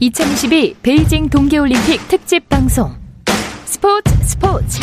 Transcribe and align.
2022 0.00 0.74
베이징 0.82 1.30
동계올림픽 1.30 2.08
특집 2.08 2.48
방송 2.48 2.96
스포츠 3.64 4.12
스포츠 4.22 4.80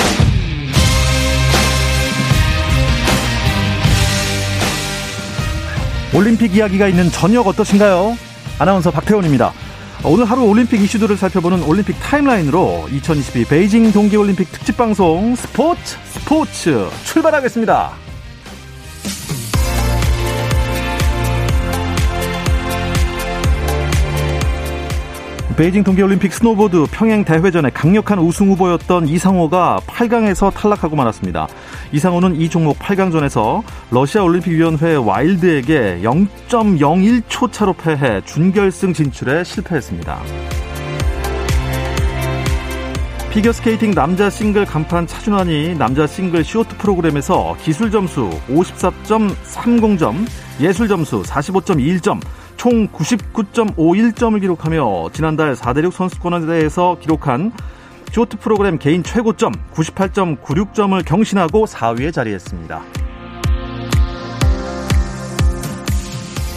올림픽 6.15 6.55
이야기가 6.55 6.87
있는 6.87 7.09
저녁 7.09 7.45
어떠신가요? 7.47 8.15
아나운서 8.57 8.89
박태원입니다. 8.89 9.51
오늘 10.05 10.23
하루 10.25 10.43
올림픽 10.45 10.81
이슈들을 10.81 11.17
살펴보는 11.17 11.63
올림픽 11.63 11.99
타임라인으로 11.99 12.87
2022 12.91 13.45
베이징 13.45 13.91
동계올림픽 13.91 14.49
특집 14.51 14.77
방송 14.77 15.35
스포츠 15.35 15.97
스포츠 16.05 16.87
출발하겠습니다. 17.03 18.10
베이징 25.55 25.83
동계올림픽 25.83 26.33
스노보드 26.33 26.85
평행 26.91 27.25
대회전에 27.25 27.69
강력한 27.71 28.19
우승 28.19 28.49
후보였던 28.49 29.07
이상호가 29.07 29.79
8강에서 29.85 30.53
탈락하고 30.53 30.95
말았습니다. 30.95 31.47
이상호는 31.91 32.35
이 32.35 32.49
종목 32.49 32.79
8강전에서 32.79 33.61
러시아 33.91 34.23
올림픽위원회 34.23 34.95
와일드에게 34.95 36.01
0.01초 36.03 37.51
차로 37.51 37.73
패해 37.73 38.21
준결승 38.25 38.93
진출에 38.93 39.43
실패했습니다. 39.43 40.19
피겨스케이팅 43.31 43.91
남자 43.91 44.29
싱글 44.29 44.65
간판 44.65 45.07
차준환이 45.07 45.75
남자 45.75 46.05
싱글 46.05 46.43
쇼트 46.43 46.75
프로그램에서 46.77 47.55
기술 47.61 47.89
점수 47.89 48.29
54.30점, 48.49 50.27
예술 50.59 50.89
점수 50.89 51.21
45.21점, 51.23 52.19
총 52.61 52.87
99.51점을 52.89 54.39
기록하며 54.39 55.09
지난달 55.13 55.55
4대륙 55.55 55.91
선수권에 55.93 56.45
대해서 56.45 56.95
기록한 57.01 57.51
쇼트 58.11 58.37
프로그램 58.37 58.77
개인 58.77 59.01
최고점 59.01 59.51
98.96점을 59.73 61.03
경신하고 61.03 61.65
4위에 61.65 62.13
자리했습니다. 62.13 62.83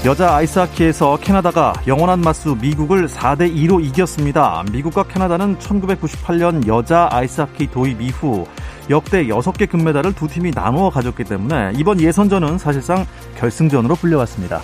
여자 0.04 0.34
아이스하키에서 0.34 1.16
캐나다가 1.22 1.72
영원한 1.86 2.20
맞수 2.20 2.58
미국을 2.60 3.06
4대 3.06 3.50
2로 3.56 3.82
이겼습니다. 3.82 4.62
미국과 4.72 5.04
캐나다는 5.04 5.56
1998년 5.56 6.66
여자 6.66 7.08
아이스하키 7.10 7.70
도입 7.70 8.02
이후 8.02 8.46
역대 8.90 9.24
6개 9.24 9.70
금메달을 9.70 10.14
두 10.14 10.28
팀이 10.28 10.50
나누어 10.54 10.90
가졌기 10.90 11.24
때문에 11.24 11.72
이번 11.76 11.98
예선전은 11.98 12.58
사실상 12.58 13.06
결승전으로 13.38 13.94
불려왔습니다. 13.94 14.60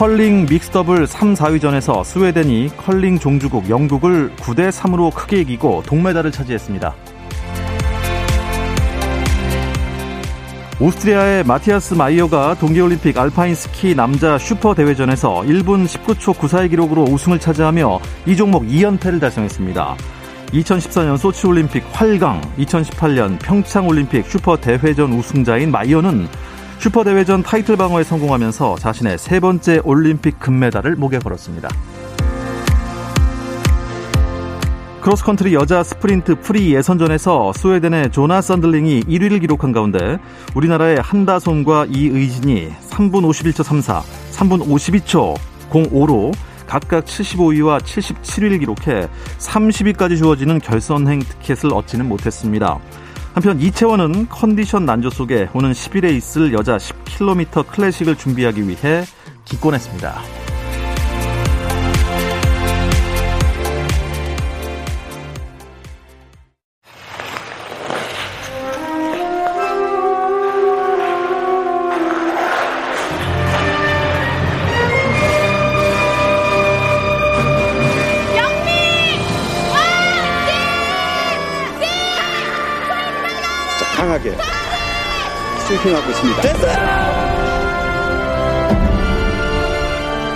컬링 0.00 0.46
믹스더블 0.48 1.06
3, 1.06 1.34
4위전에서 1.34 2.02
스웨덴이 2.04 2.70
컬링 2.78 3.18
종주국 3.18 3.68
영국을 3.68 4.34
9대 4.36 4.70
3으로 4.70 5.14
크게 5.14 5.42
이기고 5.42 5.82
동메달을 5.84 6.32
차지했습니다. 6.32 6.94
오스트리아의 10.80 11.44
마티아스 11.44 11.92
마이어가 11.92 12.54
동계올림픽 12.54 13.18
알파인 13.18 13.54
스키 13.54 13.94
남자 13.94 14.38
슈퍼 14.38 14.74
대회전에서 14.74 15.42
1분 15.42 15.84
19초 15.84 16.32
94의 16.32 16.70
기록으로 16.70 17.02
우승을 17.02 17.38
차지하며 17.38 18.00
이 18.24 18.34
종목 18.34 18.64
2연패를 18.64 19.20
달성했습니다. 19.20 19.96
2014년 20.54 21.18
소치올림픽 21.18 21.84
활강, 21.92 22.40
2018년 22.58 23.38
평창올림픽 23.38 24.24
슈퍼 24.24 24.56
대회전 24.56 25.12
우승자인 25.12 25.70
마이어는 25.70 26.26
슈퍼대회전 26.80 27.42
타이틀 27.42 27.76
방어에 27.76 28.02
성공하면서 28.02 28.76
자신의 28.76 29.18
세 29.18 29.38
번째 29.38 29.82
올림픽 29.84 30.40
금메달을 30.40 30.96
목에 30.96 31.18
걸었습니다. 31.18 31.68
크로스컨트리 35.02 35.52
여자 35.52 35.82
스프린트 35.82 36.40
프리 36.40 36.74
예선전에서 36.74 37.52
스웨덴의 37.52 38.12
조나 38.12 38.40
썬들링이 38.40 39.02
1위를 39.02 39.42
기록한 39.42 39.72
가운데 39.72 40.18
우리나라의 40.54 41.00
한다솜과 41.02 41.86
이의진이 41.90 42.70
3분 42.88 43.28
51초 43.28 43.62
34, 43.62 44.02
3분 44.32 44.66
52초 44.66 45.36
05로 45.70 46.32
각각 46.66 47.04
75위와 47.04 47.80
77위를 47.82 48.58
기록해 48.58 49.08
30위까지 49.38 50.16
주어지는 50.16 50.60
결선행 50.60 51.18
티켓을 51.18 51.74
얻지는 51.74 52.08
못했습니다. 52.08 52.78
한편 53.32 53.60
이채원은 53.60 54.28
컨디션 54.28 54.84
난조 54.84 55.10
속에 55.10 55.48
오는 55.54 55.72
10일에 55.72 56.12
있을 56.16 56.52
여자 56.52 56.76
10km 56.76 57.66
클래식을 57.68 58.16
준비하기 58.16 58.66
위해 58.68 59.04
기권했습니다. 59.44 60.49
스윙하고 85.90 86.10
있습니다. 86.10 86.42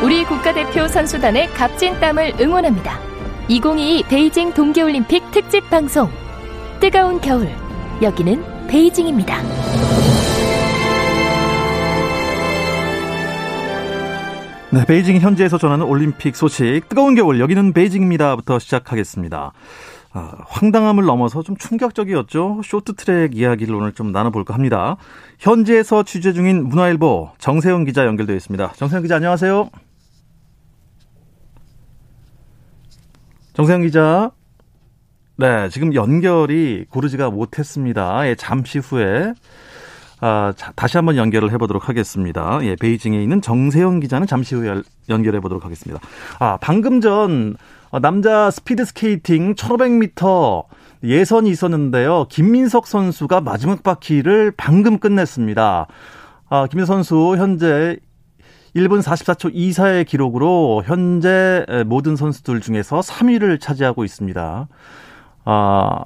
우리 0.02 0.24
국가대표 0.24 0.88
선수단의 0.88 1.48
값진 1.50 1.98
땀을 2.00 2.34
응원합니다. 2.40 2.98
2022 3.48 4.02
베이징 4.08 4.54
동계올림픽 4.54 5.30
특집 5.30 5.68
방송 5.70 6.10
뜨거운 6.80 7.20
겨울 7.20 7.48
여기는 8.02 8.66
베이징입니다. 8.66 9.42
네, 14.72 14.84
베이징 14.86 15.20
현지에서 15.20 15.56
전하는 15.56 15.86
올림픽 15.86 16.34
소식 16.34 16.88
뜨거운 16.88 17.14
겨울 17.14 17.38
여기는 17.38 17.72
베이징입니다부터 17.72 18.58
시작하겠습니다. 18.58 19.52
아, 20.16 20.30
황당함을 20.46 21.04
넘어서 21.04 21.42
좀 21.42 21.56
충격적이었죠. 21.56 22.60
쇼트트랙 22.64 23.36
이야기를 23.36 23.74
오늘 23.74 23.92
좀 23.92 24.12
나눠볼까 24.12 24.54
합니다. 24.54 24.96
현지에서 25.40 26.04
취재 26.04 26.32
중인 26.32 26.68
문화일보 26.68 27.32
정세영 27.38 27.84
기자 27.84 28.06
연결되어 28.06 28.36
있습니다. 28.36 28.74
정세영 28.76 29.02
기자 29.02 29.16
안녕하세요. 29.16 29.70
정세영 33.54 33.82
기자. 33.82 34.30
네, 35.36 35.68
지금 35.68 35.94
연결이 35.94 36.86
고르지가 36.90 37.30
못했습니다. 37.30 38.28
예, 38.28 38.36
잠시 38.36 38.78
후에 38.78 39.34
아, 40.20 40.52
자, 40.56 40.72
다시 40.76 40.96
한번 40.96 41.16
연결을 41.16 41.50
해보도록 41.52 41.88
하겠습니다. 41.88 42.60
예, 42.62 42.76
베이징에 42.76 43.20
있는 43.20 43.42
정세영 43.42 43.98
기자는 43.98 44.28
잠시 44.28 44.54
후에 44.54 44.80
연결해 45.08 45.40
보도록 45.40 45.64
하겠습니다. 45.64 46.00
아, 46.38 46.56
방금 46.60 47.00
전 47.00 47.56
어, 47.56 47.56
남자 48.00 48.50
스피드 48.50 48.84
스케이팅 48.84 49.54
1500m 49.54 50.64
예선이 51.04 51.50
있었는데요. 51.50 52.26
김민석 52.28 52.86
선수가 52.86 53.42
마지막 53.42 53.82
바퀴를 53.82 54.52
방금 54.56 54.98
끝냈습니다. 54.98 55.86
아, 56.48 56.66
김민석 56.66 56.94
선수 56.94 57.36
현재 57.36 57.96
1분 58.74 59.02
44초 59.02 59.54
24의 59.54 60.06
기록으로 60.06 60.82
현재 60.84 61.64
모든 61.86 62.16
선수들 62.16 62.60
중에서 62.60 63.00
3위를 63.00 63.60
차지하고 63.60 64.04
있습니다. 64.04 64.68
아, 65.44 66.04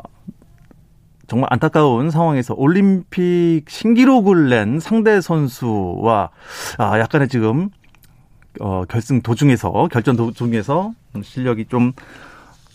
정말 1.29 1.49
안타까운 1.53 2.11
상황에서 2.11 2.55
올림픽 2.57 3.65
신기록을 3.69 4.49
낸 4.49 4.81
상대 4.81 5.21
선수와 5.21 6.31
아, 6.79 6.99
약간의 6.99 7.29
지금 7.29 7.71
어, 8.61 8.85
결승 8.89 9.23
도중에서 9.23 9.89
결전 9.91 10.17
도중에서 10.17 10.93
실력이 11.23 11.67
좀 11.67 11.93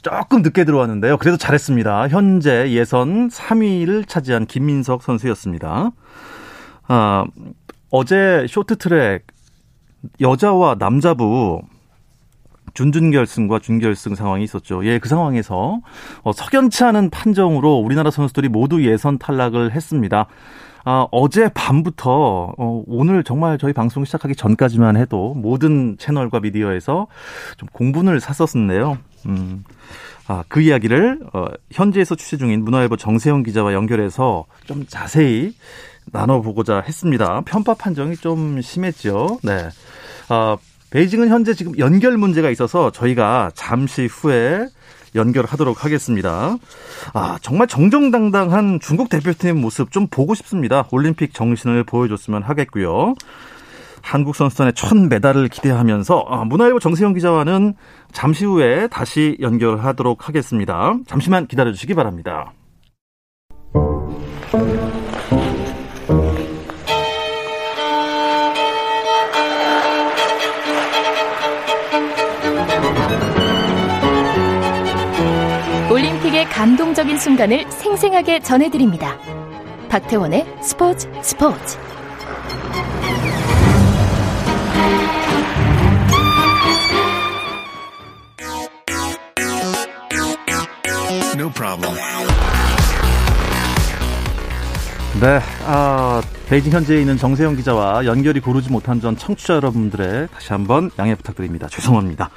조금 0.01 0.41
늦게 0.41 0.65
들어왔는데요. 0.65 1.17
그래도 1.17 1.37
잘했습니다. 1.37 2.09
현재 2.09 2.71
예선 2.71 3.29
3위를 3.29 4.07
차지한 4.07 4.45
김민석 4.45 5.01
선수였습니다. 5.01 5.91
아, 6.87 7.25
어제 7.89 8.45
쇼트트랙 8.49 9.25
여자와 10.19 10.75
남자부 10.77 11.61
준준결승과 12.73 13.59
준결승 13.59 14.15
상황이 14.15 14.43
있었죠. 14.43 14.85
예, 14.85 14.99
그 14.99 15.07
상황에서 15.07 15.79
어, 16.23 16.33
석연치 16.33 16.83
않은 16.83 17.09
판정으로 17.09 17.77
우리나라 17.77 18.11
선수들이 18.11 18.49
모두 18.49 18.83
예선 18.83 19.17
탈락을 19.17 19.71
했습니다. 19.71 20.27
아, 20.85 21.07
어제 21.11 21.49
밤부터 21.53 22.53
어, 22.57 22.83
오늘 22.87 23.23
정말 23.23 23.57
저희 23.57 23.73
방송 23.73 24.03
시작하기 24.03 24.35
전까지만 24.35 24.97
해도 24.97 25.33
모든 25.33 25.97
채널과 25.97 26.41
미디어에서 26.41 27.07
좀 27.57 27.69
공분을 27.71 28.19
샀었는데요. 28.19 28.97
음. 29.27 29.63
아, 30.27 30.43
그 30.47 30.61
이야기를 30.61 31.19
어, 31.33 31.45
현지에서 31.71 32.15
취재 32.15 32.37
중인 32.37 32.63
문화일보 32.63 32.97
정세영 32.97 33.43
기자와 33.43 33.73
연결해서 33.73 34.45
좀 34.65 34.85
자세히 34.87 35.53
나눠보고자 36.11 36.81
했습니다. 36.81 37.41
편파 37.45 37.75
판정이 37.75 38.17
좀 38.17 38.61
심했죠. 38.61 39.39
네. 39.43 39.69
아, 40.29 40.57
베이징은 40.89 41.29
현재 41.29 41.53
지금 41.53 41.77
연결 41.79 42.17
문제가 42.17 42.49
있어서 42.49 42.91
저희가 42.91 43.51
잠시 43.55 44.05
후에 44.05 44.67
연결하도록 45.15 45.83
하겠습니다. 45.83 46.57
아, 47.13 47.37
정말 47.41 47.67
정정당당한 47.67 48.79
중국 48.81 49.09
대표팀의 49.09 49.53
모습 49.53 49.91
좀 49.91 50.07
보고 50.07 50.35
싶습니다. 50.35 50.87
올림픽 50.91 51.33
정신을 51.33 51.83
보여줬으면 51.83 52.43
하겠고요. 52.43 53.15
한국 54.01 54.35
선수단의 54.35 54.73
첫 54.75 54.95
메달을 54.95 55.47
기대하면서 55.47 56.25
아, 56.27 56.43
문화일보 56.43 56.79
정세영 56.79 57.13
기자와는 57.13 57.73
잠시 58.11 58.45
후에 58.45 58.87
다시 58.87 59.37
연결하도록 59.39 60.27
하겠습니다. 60.27 60.95
잠시만 61.07 61.47
기다려 61.47 61.71
주시기 61.71 61.93
바랍니다. 61.93 62.51
감동적인 77.13 77.17
순간을 77.17 77.71
생생하게 77.71 78.39
전해드립니다. 78.39 79.17
박태원의 79.89 80.45
스포츠 80.61 81.07
스포츠. 81.21 81.77
No 91.35 91.49
problem. 91.51 91.95
네, 95.21 95.39
아, 95.65 96.21
베이징 96.47 96.71
현지에 96.71 96.99
있는 96.99 97.17
정세영 97.17 97.55
기자와 97.55 98.05
연결이 98.05 98.39
고르지 98.39 98.71
못한 98.71 98.99
전 98.99 99.15
청취자 99.15 99.55
여러분들의 99.55 100.29
다시 100.33 100.51
한번 100.51 100.89
양해 100.99 101.15
부탁드립니다. 101.15 101.67
죄송합니다. 101.69 102.29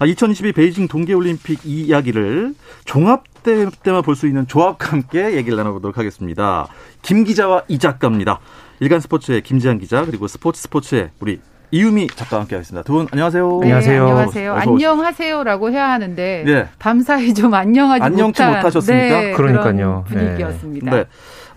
아, 0.00 0.06
2022 0.06 0.52
베이징 0.52 0.88
동계올림픽 0.88 1.60
이야기를 1.64 2.54
종합대 2.86 3.66
때만 3.82 4.00
볼 4.02 4.14
수 4.16 4.26
있는 4.26 4.46
조합과 4.46 4.92
함께 4.92 5.34
얘기를 5.36 5.56
나눠보도록 5.58 5.98
하겠습니다. 5.98 6.66
김 7.02 7.22
기자와 7.24 7.64
이 7.68 7.78
작가입니다. 7.78 8.40
일간 8.80 9.00
스포츠의 9.00 9.42
김지한 9.42 9.78
기자 9.78 10.04
그리고 10.06 10.26
스포츠 10.26 10.62
스포츠의 10.62 11.10
우리 11.20 11.38
이유미 11.70 12.08
작가와 12.08 12.40
함께 12.42 12.56
하겠습니다. 12.56 12.82
두 12.82 12.94
분 12.94 13.06
안녕하세요. 13.12 13.46
네, 13.60 13.66
안녕하세요. 13.66 14.02
안녕하세요. 14.08 14.54
안녕하세요라고 14.54 15.70
해야 15.70 15.90
하는데 15.90 16.42
네. 16.46 16.68
밤사이 16.78 17.34
좀 17.34 17.52
안녕하지 17.54 18.02
안녕치 18.02 18.42
못한 18.42 18.56
못하셨습니까? 18.56 19.20
네, 19.20 19.32
그러니까요. 19.34 20.04
분위기였습니다. 20.08 20.90
네. 20.90 21.04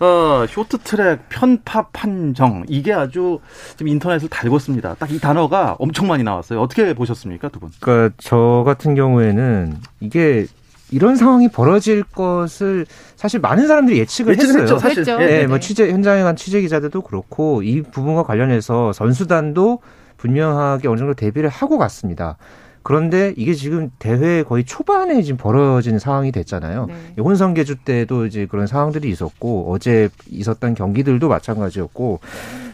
어, 0.00 0.44
쇼트트랙 0.48 1.28
편파 1.28 1.88
판정 1.92 2.64
이게 2.68 2.92
아주 2.92 3.38
지금 3.76 3.88
인터넷을 3.88 4.28
달궜습니다. 4.28 4.98
딱 4.98 5.10
이 5.10 5.20
단어가 5.20 5.76
엄청 5.78 6.08
많이 6.08 6.22
나왔어요. 6.24 6.60
어떻게 6.60 6.92
보셨습니까, 6.94 7.48
두 7.48 7.60
분? 7.60 7.70
그러니까 7.80 8.14
저 8.18 8.62
같은 8.66 8.94
경우에는 8.94 9.76
이게 10.00 10.46
이런 10.90 11.16
상황이 11.16 11.48
벌어질 11.48 12.02
것을 12.02 12.86
사실 13.16 13.40
많은 13.40 13.66
사람들이 13.66 13.98
예측을 13.98 14.32
예측을 14.34 14.48
했어요. 14.50 14.62
했죠, 14.62 14.78
사실. 14.78 14.98
했죠. 15.00 15.12
예, 15.12 15.16
네, 15.18 15.26
네네. 15.26 15.46
뭐 15.46 15.58
취재 15.58 15.90
현장에 15.90 16.22
간 16.22 16.36
취재 16.36 16.60
기자들도 16.60 17.02
그렇고 17.02 17.62
이 17.62 17.82
부분과 17.82 18.22
관련해서 18.24 18.92
선수단도 18.92 19.80
분명하게 20.16 20.88
어느 20.88 20.98
정도 20.98 21.14
대비를 21.14 21.48
하고 21.48 21.78
갔습니다. 21.78 22.36
그런데 22.84 23.32
이게 23.36 23.54
지금 23.54 23.90
대회 23.98 24.42
거의 24.42 24.62
초반에 24.62 25.22
지금 25.22 25.38
벌어진 25.38 25.98
상황이 25.98 26.30
됐잖아요. 26.30 26.86
네. 26.86 26.94
이 27.18 27.20
혼성 27.20 27.54
개주 27.54 27.76
때도 27.76 28.26
이제 28.26 28.46
그런 28.46 28.66
상황들이 28.66 29.08
있었고 29.08 29.72
어제 29.72 30.10
있었던 30.28 30.74
경기들도 30.74 31.26
마찬가지였고 31.26 32.20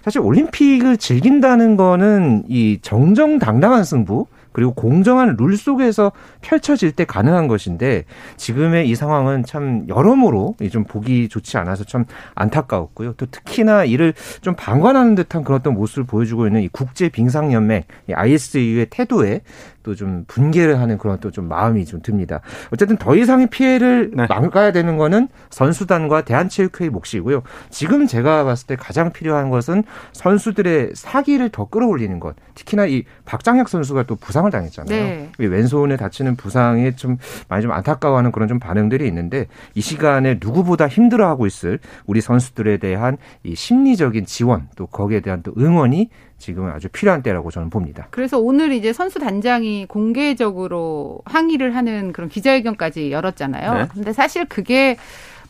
사실 0.02 0.20
올림픽을 0.20 0.96
즐긴다는 0.96 1.76
거는 1.76 2.44
이 2.48 2.80
정정당당한 2.82 3.84
승부 3.84 4.26
그리고 4.52 4.72
공정한 4.72 5.36
룰 5.38 5.56
속에서 5.56 6.12
펼쳐질 6.40 6.92
때 6.92 7.04
가능한 7.04 7.46
것인데 7.46 8.04
지금의 8.36 8.88
이 8.88 8.94
상황은 8.94 9.44
참 9.44 9.84
여러모로 9.88 10.56
좀 10.72 10.84
보기 10.84 11.28
좋지 11.28 11.56
않아서 11.58 11.84
참 11.84 12.04
안타까웠고요. 12.34 13.14
또 13.16 13.26
특히나 13.26 13.84
이를 13.84 14.12
좀 14.40 14.54
방관하는 14.56 15.14
듯한 15.14 15.44
그런 15.44 15.60
어떤 15.60 15.74
모습을 15.74 16.04
보여주고 16.04 16.46
있는 16.46 16.62
이 16.62 16.68
국제 16.68 17.08
빙상 17.08 17.52
연맹 17.52 17.84
ISU의 18.12 18.86
태도에 18.90 19.42
또 19.82 19.94
좀 19.94 20.25
분개를 20.27 20.79
하는 20.81 20.99
그런 20.99 21.19
또 21.21 21.31
좀 21.31 21.49
마음이 21.49 21.85
좀 21.85 22.00
듭니다. 22.03 22.41
어쨌든 22.73 22.97
더 22.97 23.15
이상의 23.15 23.49
피해를 23.49 24.11
네. 24.15 24.27
막아야 24.29 24.73
되는 24.73 24.97
거는 24.97 25.29
선수단과 25.50 26.23
대한체육회의 26.23 26.91
몫이고요. 26.91 27.43
지금 27.71 28.06
제가 28.06 28.44
봤을 28.44 28.67
때 28.67 28.77
가장 28.77 29.12
필요한 29.12 29.50
것은 29.50 29.85
선수들의 30.12 30.93
사기를 30.94 31.50
더 31.50 31.67
끌어올리는 31.67 32.19
것. 32.21 32.35
특히나 32.55 32.87
이 32.87 33.05
박장혁 33.25 33.69
선수가 33.69 34.05
또 34.05 34.17
부상을 34.17 34.50
당했잖아요. 34.50 35.05
네. 35.05 35.31
이 35.38 35.47
왼손에 35.47 35.97
다치는 35.97 36.37
부상에 36.37 36.94
좀 36.97 37.17
많이 37.49 37.62
좀 37.62 37.73
안타까워하는 37.73 38.32
그런 38.32 38.49
좀 38.49 38.59
반응들이 38.59 39.06
있는데 39.06 39.47
이 39.75 39.81
시간에 39.81 40.38
누구보다 40.41 40.88
힘들어하고 40.88 41.47
있을 41.47 41.79
우리 42.06 42.21
선수들에 42.21 42.79
대한 42.79 43.17
이 43.44 43.55
심리적인 43.55 44.27
지원 44.27 44.69
또 44.77 44.87
거기에 44.87 45.21
대한 45.21 45.43
또 45.43 45.53
응원이 45.59 46.11
지금은 46.40 46.72
아주 46.72 46.88
필요한 46.88 47.22
때라고 47.22 47.50
저는 47.50 47.70
봅니다. 47.70 48.08
그래서 48.10 48.38
오늘 48.38 48.72
이제 48.72 48.92
선수 48.92 49.20
단장이 49.20 49.87
공개적으로 49.87 51.20
항의를 51.26 51.76
하는 51.76 52.12
그런 52.12 52.28
기자회견까지 52.28 53.12
열었잖아요. 53.12 53.75
네. 53.75 53.88
근데 53.92 54.12
사실 54.12 54.46
그게 54.46 54.96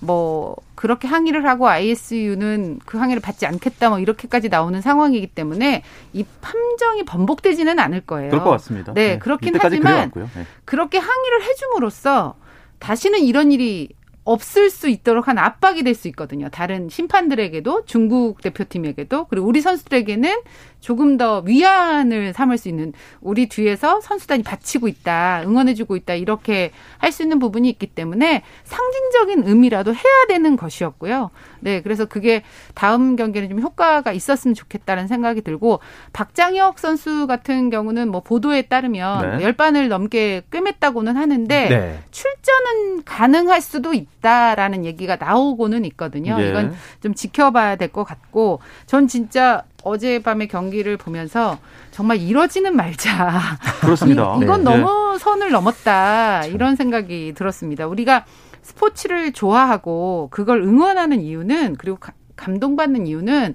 뭐 0.00 0.56
그렇게 0.74 1.06
항의를 1.06 1.46
하고 1.46 1.68
ISU는 1.68 2.80
그 2.84 2.98
항의를 2.98 3.20
받지 3.20 3.46
않겠다 3.46 3.90
뭐 3.90 3.98
이렇게까지 3.98 4.48
나오는 4.48 4.80
상황이기 4.80 5.28
때문에 5.28 5.82
이 6.12 6.24
판정이 6.40 7.04
번복되지는 7.04 7.78
않을 7.78 8.00
거예요. 8.02 8.30
그럴 8.30 8.44
것 8.44 8.50
같습니다. 8.50 8.92
네, 8.92 9.18
그렇긴 9.18 9.50
이때까지 9.50 9.76
하지만. 9.76 10.10
네. 10.14 10.46
그렇게 10.64 10.98
항의를 10.98 11.42
해줌으로써 11.42 12.34
다시는 12.78 13.20
이런 13.20 13.52
일이 13.52 13.90
없을 14.24 14.70
수 14.70 14.88
있도록 14.88 15.28
한 15.28 15.38
압박이 15.38 15.82
될 15.82 15.94
수 15.94 16.08
있거든요. 16.08 16.48
다른 16.50 16.88
심판들에게도 16.88 17.84
중국 17.84 18.40
대표팀에게도 18.42 19.26
그리고 19.26 19.46
우리 19.46 19.60
선수들에게는 19.60 20.40
조금 20.78 21.16
더 21.18 21.42
위안을 21.44 22.32
삼을 22.32 22.56
수 22.56 22.68
있는 22.68 22.92
우리 23.20 23.48
뒤에서 23.48 24.00
선수단이 24.00 24.42
바치고 24.44 24.88
있다, 24.88 25.42
응원해주고 25.44 25.96
있다 25.96 26.14
이렇게 26.14 26.70
할 26.98 27.10
수 27.10 27.22
있는 27.24 27.38
부분이 27.40 27.68
있기 27.70 27.88
때문에 27.88 28.42
상징적인 28.64 29.42
의미라도 29.46 29.92
해야 29.92 30.26
되는 30.28 30.56
것이었고요. 30.56 31.30
네, 31.58 31.82
그래서 31.82 32.04
그게 32.04 32.42
다음 32.74 33.16
경기는 33.16 33.48
좀 33.48 33.60
효과가 33.60 34.12
있었으면 34.12 34.54
좋겠다는 34.54 35.08
생각이 35.08 35.42
들고 35.42 35.80
박장혁 36.12 36.78
선수 36.78 37.26
같은 37.26 37.68
경우는 37.68 38.10
뭐 38.10 38.20
보도에 38.22 38.62
따르면 38.62 39.38
네. 39.38 39.44
열 39.44 39.52
반을 39.54 39.88
넘게 39.88 40.42
꿰맸다고는 40.52 41.14
하는데 41.14 41.68
네. 41.68 41.98
출전은 42.12 43.02
가능할 43.04 43.60
수도 43.60 43.92
있다 43.92 44.19
라는 44.22 44.84
얘기가 44.84 45.16
나오고는 45.16 45.84
있거든요. 45.86 46.36
예. 46.40 46.50
이건 46.50 46.74
좀 47.02 47.14
지켜봐야 47.14 47.76
될 47.76 47.90
것 47.90 48.04
같고 48.04 48.60
전 48.86 49.08
진짜 49.08 49.62
어젯밤에 49.82 50.46
경기를 50.46 50.96
보면서 50.96 51.58
정말 51.90 52.18
이러지는 52.18 52.76
말자. 52.76 53.40
그렇습니다. 53.80 54.36
이, 54.40 54.46
건 54.46 54.62
네. 54.64 54.76
너무 54.78 55.18
선을 55.18 55.50
넘었다 55.50 56.44
이런 56.46 56.76
생각이 56.76 57.32
들었습니다. 57.34 57.86
우리가 57.86 58.24
스포츠를 58.62 59.32
좋아하고 59.32 60.28
그걸 60.30 60.60
응원하는 60.62 61.20
이유는 61.20 61.76
그리고 61.78 61.96
가- 61.98 62.12
감동받는 62.36 63.06
이유는 63.06 63.54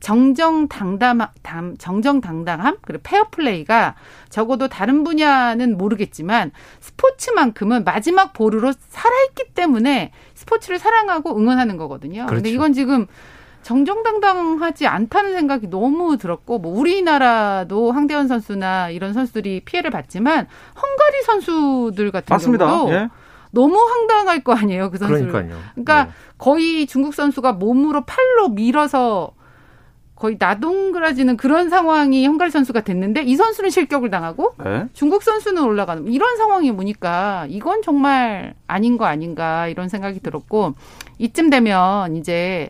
정정당담 0.00 1.20
담- 1.42 1.76
정정당당함 1.76 2.78
그리고 2.82 3.02
페어플레이가 3.04 3.94
적어도 4.28 4.68
다른 4.68 5.04
분야는 5.04 5.76
모르겠지만 5.78 6.52
스포츠만큼은 6.80 7.84
마지막 7.84 8.32
보루로 8.32 8.72
살아있기 8.72 9.52
때문에 9.54 10.12
스포츠를 10.34 10.78
사랑하고 10.78 11.36
응원하는 11.38 11.76
거거든요. 11.76 12.22
그렇죠. 12.26 12.34
근데 12.36 12.50
이건 12.50 12.72
지금 12.72 13.06
정정당당하지 13.62 14.86
않다는 14.86 15.34
생각이 15.34 15.68
너무 15.68 16.16
들었고 16.16 16.58
뭐 16.58 16.78
우리나라도 16.78 17.92
황대헌 17.92 18.26
선수나 18.26 18.88
이런 18.90 19.12
선수들이 19.12 19.60
피해를 19.66 19.90
봤지만 19.90 20.46
헝가리 20.76 21.22
선수들 21.26 22.10
같은 22.10 22.32
맞습니다. 22.34 22.66
경우도 22.66 22.92
예. 22.94 23.08
너무 23.52 23.76
황당할 23.76 24.42
거 24.44 24.54
아니에요 24.54 24.90
그 24.90 24.96
선수. 24.98 25.12
그러니까요. 25.26 25.58
그러니까 25.74 26.04
네. 26.04 26.10
거의 26.38 26.86
중국 26.86 27.14
선수가 27.14 27.52
몸으로 27.54 28.04
팔로 28.06 28.48
밀어서 28.48 29.32
거의 30.20 30.36
나동그라지는 30.38 31.38
그런 31.38 31.70
상황이 31.70 32.26
헝가리 32.26 32.50
선수가 32.50 32.82
됐는데 32.82 33.22
이 33.22 33.36
선수는 33.36 33.70
실격을 33.70 34.10
당하고 34.10 34.54
네. 34.62 34.86
중국 34.92 35.22
선수는 35.22 35.62
올라가는 35.64 36.06
이런 36.12 36.36
상황이 36.36 36.70
보니까 36.72 37.46
이건 37.48 37.80
정말 37.80 38.52
아닌 38.66 38.98
거 38.98 39.06
아닌가 39.06 39.66
이런 39.68 39.88
생각이 39.88 40.20
들었고 40.20 40.74
이쯤 41.18 41.48
되면 41.48 42.16
이제 42.16 42.68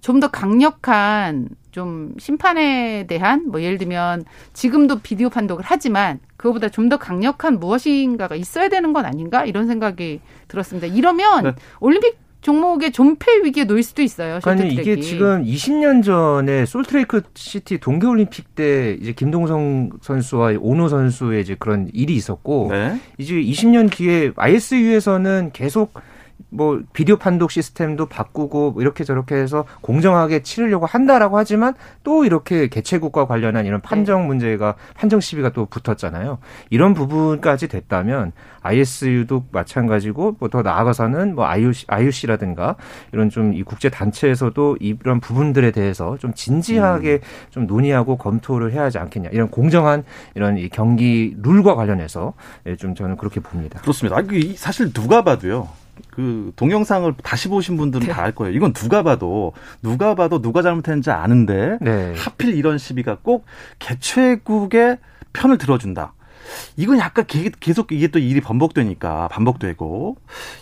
좀 0.00 0.18
더 0.18 0.26
강력한 0.28 1.48
좀 1.70 2.14
심판에 2.18 3.06
대한 3.06 3.44
뭐 3.48 3.62
예를 3.62 3.78
들면 3.78 4.24
지금도 4.52 4.98
비디오 4.98 5.28
판독을 5.28 5.62
하지만 5.64 6.18
그거보다 6.36 6.68
좀 6.68 6.88
더 6.88 6.96
강력한 6.96 7.60
무엇인가가 7.60 8.34
있어야 8.34 8.68
되는 8.68 8.92
건 8.92 9.04
아닌가 9.04 9.44
이런 9.44 9.68
생각이 9.68 10.20
들었습니다. 10.48 10.88
이러면 10.88 11.44
네. 11.44 11.52
올림픽 11.78 12.18
종목의 12.40 12.92
존폐 12.92 13.42
위기에 13.42 13.64
놓일 13.64 13.82
수도 13.82 14.02
있어요. 14.02 14.38
아니. 14.44 14.72
이게 14.72 15.00
지금 15.00 15.44
20년 15.44 16.02
전에 16.04 16.66
솔트레이크 16.66 17.22
시티 17.34 17.78
동계올림픽 17.78 18.54
때 18.54 18.96
이제 19.00 19.12
김동성 19.12 19.90
선수와 20.00 20.54
오노 20.60 20.88
선수의 20.88 21.42
이제 21.42 21.56
그런 21.58 21.88
일이 21.92 22.14
있었고 22.14 22.68
네. 22.70 23.00
이제 23.18 23.34
20년 23.34 23.90
뒤에 23.90 24.32
ISU에서는 24.36 25.50
계속 25.52 25.94
뭐 26.50 26.80
비디오 26.92 27.16
판독 27.16 27.50
시스템도 27.50 28.06
바꾸고 28.06 28.72
뭐 28.72 28.82
이렇게 28.82 29.04
저렇게 29.04 29.34
해서 29.34 29.64
공정하게 29.80 30.42
치르려고 30.42 30.86
한다라고 30.86 31.36
하지만 31.36 31.74
또 32.04 32.24
이렇게 32.24 32.68
개최국과 32.68 33.26
관련한 33.26 33.66
이런 33.66 33.80
판정 33.80 34.26
문제가 34.26 34.74
판정 34.94 35.20
시비가 35.20 35.50
또 35.50 35.66
붙었잖아요. 35.66 36.38
이런 36.70 36.94
부분까지 36.94 37.68
됐다면 37.68 38.32
ISU도 38.62 39.44
마찬가지고 39.50 40.36
뭐 40.38 40.48
더 40.48 40.62
나아가서는 40.62 41.34
뭐 41.34 41.44
IUC, 41.46 41.84
IUC라든가 41.88 42.76
이런 43.12 43.28
좀 43.30 43.52
이 43.52 43.62
국제 43.62 43.88
단체에서도 43.90 44.76
이런 44.80 45.20
부분들에 45.20 45.70
대해서 45.70 46.16
좀 46.18 46.32
진지하게 46.34 47.20
좀 47.50 47.66
논의하고 47.66 48.16
검토를 48.16 48.72
해야 48.72 48.82
하지 48.84 48.98
않겠냐. 48.98 49.30
이런 49.32 49.48
공정한 49.50 50.04
이런 50.34 50.56
이 50.58 50.68
경기 50.68 51.34
룰과 51.42 51.74
관련해서 51.74 52.34
예, 52.66 52.76
좀 52.76 52.94
저는 52.94 53.16
그렇게 53.16 53.40
봅니다. 53.40 53.80
그렇습니다. 53.80 54.16
아니, 54.18 54.28
그 54.28 54.36
이- 54.36 54.54
사실 54.56 54.92
누가 54.92 55.22
봐도요. 55.24 55.68
그 56.10 56.52
동영상을 56.56 57.12
다시 57.22 57.48
보신 57.48 57.76
분들은 57.76 58.08
다알 58.08 58.32
거예요. 58.32 58.54
이건 58.54 58.72
누가 58.72 59.02
봐도 59.02 59.52
누가 59.82 60.14
봐도 60.14 60.40
누가 60.40 60.62
잘못했는지 60.62 61.10
아는데 61.10 61.78
네. 61.80 62.14
하필 62.16 62.54
이런 62.54 62.78
시비가 62.78 63.18
꼭 63.22 63.44
개최국의 63.78 64.98
편을 65.32 65.58
들어준다. 65.58 66.14
이건 66.78 66.98
약간 66.98 67.26
게- 67.26 67.50
계속 67.60 67.92
이게 67.92 68.08
또 68.08 68.18
일이 68.18 68.40
반복되니까 68.40 69.28
반복되고 69.28 70.16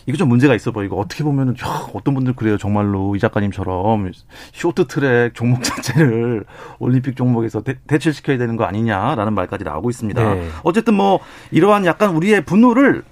이거 0.06 0.16
좀 0.18 0.28
문제가 0.28 0.52
있어 0.56 0.72
보이고 0.72 0.98
어떻게 1.00 1.22
보면은 1.22 1.54
야, 1.64 1.86
어떤 1.94 2.12
분들 2.14 2.32
그래요 2.34 2.58
정말로 2.58 3.14
이 3.14 3.20
작가님처럼 3.20 4.10
쇼트트랙 4.52 5.34
종목 5.34 5.62
자체를 5.62 6.44
올림픽 6.80 7.14
종목에서 7.14 7.62
대, 7.62 7.76
대체시켜야 7.86 8.36
되는 8.36 8.56
거 8.56 8.64
아니냐라는 8.64 9.32
말까지 9.34 9.62
나오고 9.62 9.88
있습니다. 9.90 10.34
네. 10.34 10.48
어쨌든 10.64 10.94
뭐 10.94 11.20
이러한 11.52 11.86
약간 11.86 12.16
우리의 12.16 12.44
분노를 12.44 13.04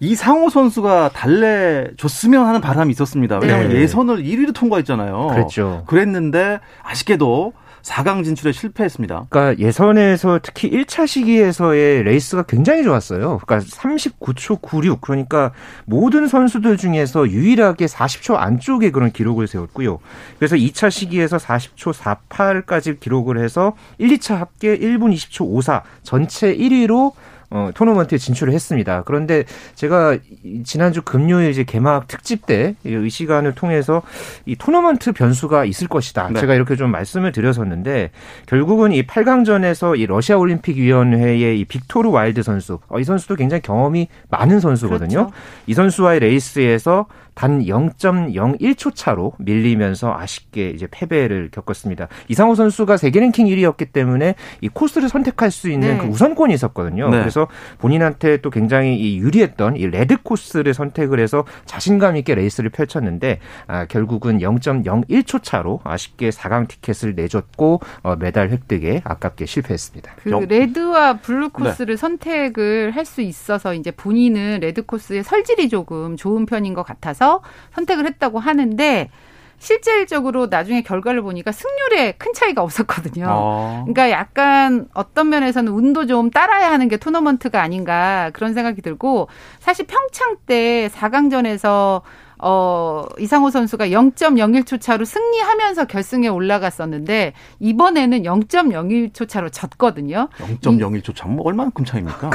이상호 0.00 0.50
선수가 0.50 1.10
달래 1.14 1.88
줬으면 1.96 2.46
하는 2.46 2.60
바람이 2.60 2.90
있었습니다. 2.92 3.38
왜냐하면 3.38 3.70
네. 3.70 3.76
예선을 3.76 4.22
1위로 4.22 4.54
통과했잖아요. 4.54 5.28
그랬죠. 5.28 5.84
그랬는데 5.86 6.60
아쉽게도 6.82 7.52
4강 7.86 8.24
진출에 8.24 8.50
실패했습니다. 8.50 9.26
그러니까 9.28 9.64
예선에서 9.64 10.40
특히 10.42 10.68
1차 10.70 11.06
시기에서의 11.06 12.02
레이스가 12.02 12.42
굉장히 12.42 12.82
좋았어요. 12.82 13.38
그러니까 13.46 13.58
39초 13.60 14.60
96 14.60 15.00
그러니까 15.00 15.52
모든 15.84 16.26
선수들 16.26 16.76
중에서 16.78 17.28
유일하게 17.28 17.86
40초 17.86 18.34
안쪽에 18.34 18.90
그런 18.90 19.12
기록을 19.12 19.46
세웠고요. 19.46 20.00
그래서 20.38 20.56
2차 20.56 20.90
시기에서 20.90 21.36
40초 21.36 21.92
48까지 21.92 22.98
기록을 22.98 23.38
해서 23.38 23.74
1, 23.98 24.08
2차 24.18 24.34
합계 24.36 24.76
1분 24.76 25.14
20초 25.14 25.46
54 25.46 25.84
전체 26.02 26.56
1위로 26.56 27.12
어, 27.50 27.70
토너먼트에 27.74 28.18
진출을 28.18 28.52
했습니다. 28.52 29.02
그런데 29.06 29.44
제가 29.74 30.16
이- 30.42 30.62
지난주 30.64 31.02
금요일 31.02 31.50
이제 31.50 31.64
개막 31.64 32.08
특집 32.08 32.44
때 32.46 32.74
이 32.84 33.08
시간을 33.08 33.54
통해서 33.54 34.02
이 34.46 34.56
토너먼트 34.56 35.12
변수가 35.12 35.64
있을 35.66 35.88
것이다. 35.88 36.30
네. 36.32 36.40
제가 36.40 36.54
이렇게 36.54 36.76
좀 36.76 36.90
말씀을 36.90 37.32
드렸었는데 37.32 38.10
결국은 38.46 38.92
이 38.92 39.06
8강전에서 39.06 39.98
이 39.98 40.06
러시아 40.06 40.36
올림픽 40.36 40.76
위원회의 40.76 41.60
이 41.60 41.64
빅토르 41.64 42.10
와일드 42.10 42.42
선수, 42.42 42.78
어, 42.88 42.98
이 42.98 43.04
선수도 43.04 43.36
굉장히 43.36 43.62
경험이 43.62 44.08
많은 44.30 44.60
선수거든요. 44.60 45.08
그렇죠. 45.26 45.32
이 45.66 45.74
선수와의 45.74 46.20
레이스에서 46.20 47.06
단 47.36 47.60
0.01초 47.62 48.92
차로 48.94 49.34
밀리면서 49.38 50.14
아쉽게 50.18 50.70
이제 50.70 50.88
패배를 50.90 51.50
겪었습니다. 51.52 52.08
이상호 52.28 52.54
선수가 52.54 52.96
세계 52.96 53.20
랭킹 53.20 53.46
1위였기 53.46 53.92
때문에 53.92 54.34
이 54.62 54.68
코스를 54.68 55.10
선택할 55.10 55.50
수 55.50 55.68
있는 55.70 55.98
네. 55.98 55.98
그 55.98 56.06
우선권이 56.06 56.54
있었거든요. 56.54 57.10
네. 57.10 57.18
그래서 57.18 57.46
본인한테 57.78 58.38
또 58.38 58.48
굉장히 58.48 58.96
이 58.98 59.18
유리했던 59.18 59.76
이 59.76 59.86
레드 59.86 60.16
코스를 60.22 60.72
선택을 60.72 61.20
해서 61.20 61.44
자신감 61.66 62.16
있게 62.16 62.34
레이스를 62.34 62.70
펼쳤는데 62.70 63.40
아, 63.66 63.84
결국은 63.84 64.38
0.01초 64.38 65.42
차로 65.42 65.80
아쉽게 65.84 66.30
4강 66.30 66.66
티켓을 66.68 67.14
내줬고 67.16 67.80
어, 68.02 68.16
메달 68.16 68.48
획득에 68.48 69.02
아깝게 69.04 69.44
실패했습니다. 69.44 70.12
그 70.22 70.30
영- 70.30 70.46
레드와 70.48 71.18
블루 71.18 71.50
네. 71.58 71.64
코스를 71.64 71.96
선택을 71.98 72.92
할 72.94 73.06
수 73.06 73.20
있어서 73.20 73.72
이제 73.72 73.92
본인은 73.92 74.58
레드 74.62 74.82
코스의 74.84 75.22
설질이 75.22 75.68
조금 75.68 76.16
좋은 76.16 76.44
편인 76.44 76.74
것 76.74 76.82
같아서 76.82 77.25
선택을 77.74 78.06
했다고 78.06 78.38
하는데 78.38 79.10
실질적으로 79.58 80.46
나중에 80.46 80.82
결과를 80.82 81.22
보니까 81.22 81.50
승률에 81.50 82.12
큰 82.12 82.32
차이가 82.34 82.62
없었거든요. 82.62 83.26
어. 83.28 83.84
그러니까 83.86 84.10
약간 84.10 84.86
어떤 84.92 85.28
면에서는 85.30 85.72
운도 85.72 86.06
좀 86.06 86.30
따라야 86.30 86.70
하는 86.70 86.88
게 86.88 86.96
토너먼트가 86.96 87.60
아닌가 87.62 88.30
그런 88.34 88.54
생각이 88.54 88.82
들고 88.82 89.28
사실 89.58 89.86
평창 89.86 90.36
때 90.46 90.88
4강전에서 90.92 92.02
어, 92.38 93.04
이상호 93.18 93.50
선수가 93.50 93.88
0.01초 93.88 94.80
차로 94.80 95.04
승리하면서 95.04 95.86
결승에 95.86 96.28
올라갔었는데 96.28 97.32
이번에는 97.60 98.22
0.01초 98.22 99.28
차로 99.28 99.48
졌거든요. 99.50 100.28
0.01초 100.60 101.14
참뭐 101.14 101.42
얼마만큼 101.44 101.84
차입니까? 101.84 102.30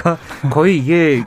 거의 0.52 0.78
이게 0.78 1.24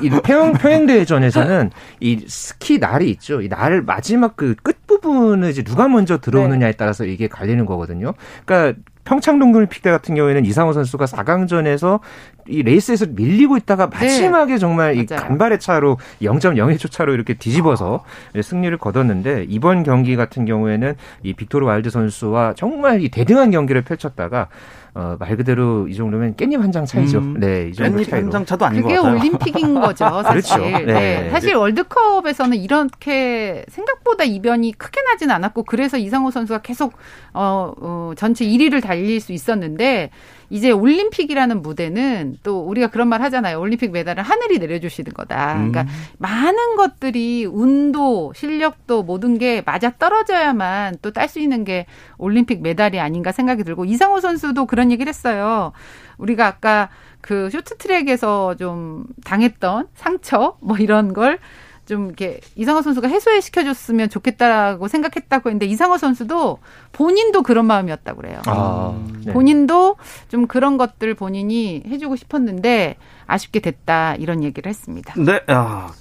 그이 0.00 0.10
평양 0.24 0.52
평양 0.54 0.86
대회전에서는 0.86 1.70
이 2.00 2.24
스키 2.28 2.78
날이 2.78 3.10
있죠. 3.10 3.40
이 3.42 3.48
날 3.48 3.82
마지막 3.82 4.36
그 4.36 4.54
끝 4.62 4.86
부분을 4.86 5.50
이제 5.50 5.62
누가 5.62 5.88
먼저 5.88 6.18
들어오느냐에 6.18 6.72
따라서 6.72 7.04
이게 7.04 7.28
갈리는 7.28 7.64
거거든요. 7.66 8.14
그러니까 8.44 8.78
평창 9.04 9.38
동계올림픽 9.38 9.82
때 9.82 9.90
같은 9.90 10.14
경우에는 10.14 10.44
이상호 10.44 10.72
선수가 10.72 11.04
4강전에서 11.04 12.00
이 12.48 12.62
레이스에서 12.62 13.06
밀리고 13.10 13.56
있다가 13.56 13.86
마지막에 13.88 14.58
정말 14.58 14.96
이 14.96 15.06
맞아요. 15.08 15.22
간발의 15.26 15.58
차로 15.60 15.98
0.01초 16.22 16.90
차로 16.90 17.12
이렇게 17.14 17.34
뒤집어서 17.34 18.04
승리를 18.40 18.76
거뒀는데 18.78 19.46
이번 19.48 19.82
경기 19.82 20.16
같은 20.16 20.44
경우에는 20.44 20.94
이 21.22 21.32
빅토르 21.34 21.66
와일드 21.66 21.90
선수와 21.90 22.54
정말 22.56 23.02
이 23.02 23.08
대등한 23.08 23.50
경기를 23.50 23.82
펼쳤다가 23.82 24.48
어, 24.94 25.14
말 25.18 25.36
그대로 25.36 25.86
이 25.88 25.94
정도면 25.94 26.36
깻잎 26.36 26.58
한 26.58 26.72
장 26.72 26.86
차이죠. 26.86 27.18
음. 27.18 27.34
네, 27.38 27.68
이 27.68 27.74
정도 27.74 27.98
깻잎. 28.02 28.10
한 28.12 28.30
장 28.30 28.46
차도 28.46 28.64
아닌 28.64 28.80
것 28.80 28.88
그게 28.88 28.96
같아요. 28.98 29.12
올림픽인 29.18 29.74
거죠, 29.74 30.04
사실. 30.24 30.30
그렇죠. 30.30 30.56
네. 30.58 30.84
네. 30.86 31.30
사실 31.30 31.54
월드컵에서는 31.54 32.56
이렇게 32.56 33.64
생각보다 33.68 34.24
이변이 34.24 34.72
크게 34.72 35.02
나진 35.02 35.30
않았고 35.30 35.64
그래서 35.64 35.98
이상호 35.98 36.30
선수가 36.30 36.60
계속 36.62 36.94
어, 37.34 37.72
어 37.78 38.12
전체 38.16 38.46
1위를 38.46 38.82
달릴 38.82 39.20
수 39.20 39.32
있었는데 39.34 40.08
이제 40.50 40.70
올림픽이라는 40.70 41.62
무대는 41.62 42.36
또 42.42 42.60
우리가 42.60 42.88
그런 42.88 43.08
말 43.08 43.20
하잖아요. 43.22 43.58
올림픽 43.60 43.90
메달은 43.90 44.22
하늘이 44.22 44.58
내려주시는 44.58 45.12
거다. 45.12 45.54
음. 45.56 45.72
그러니까 45.72 45.92
많은 46.18 46.76
것들이 46.76 47.44
운도 47.46 48.32
실력도 48.34 49.02
모든 49.02 49.38
게 49.38 49.62
맞아 49.64 49.90
떨어져야만 49.90 50.98
또 51.02 51.10
딸 51.10 51.28
수 51.28 51.40
있는 51.40 51.64
게 51.64 51.86
올림픽 52.18 52.62
메달이 52.62 53.00
아닌가 53.00 53.32
생각이 53.32 53.64
들고 53.64 53.84
이상호 53.84 54.20
선수도 54.20 54.66
그런 54.66 54.90
얘기를 54.92 55.08
했어요. 55.08 55.72
우리가 56.18 56.46
아까 56.46 56.88
그 57.20 57.50
쇼트트랙에서 57.50 58.54
좀 58.56 59.04
당했던 59.24 59.88
상처 59.94 60.56
뭐 60.60 60.76
이런 60.78 61.12
걸 61.12 61.38
좀 61.86 62.06
이렇게 62.06 62.40
이상호 62.56 62.82
선수가 62.82 63.08
해소해 63.08 63.40
시켜줬으면 63.40 64.10
좋겠다라고 64.10 64.88
생각했다고 64.88 65.48
했는데 65.48 65.66
이상호 65.66 65.98
선수도 65.98 66.58
본인도 66.92 67.42
그런 67.42 67.66
마음이었다고 67.66 68.20
그래요. 68.20 68.40
아, 68.46 68.94
네. 69.24 69.32
본인도 69.32 69.96
좀 70.28 70.46
그런 70.46 70.76
것들 70.76 71.14
본인이 71.14 71.82
해주고 71.86 72.16
싶었는데 72.16 72.96
아쉽게 73.26 73.60
됐다 73.60 74.16
이런 74.16 74.42
얘기를 74.42 74.68
했습니다. 74.68 75.14
네, 75.16 75.40
아, 75.46 75.92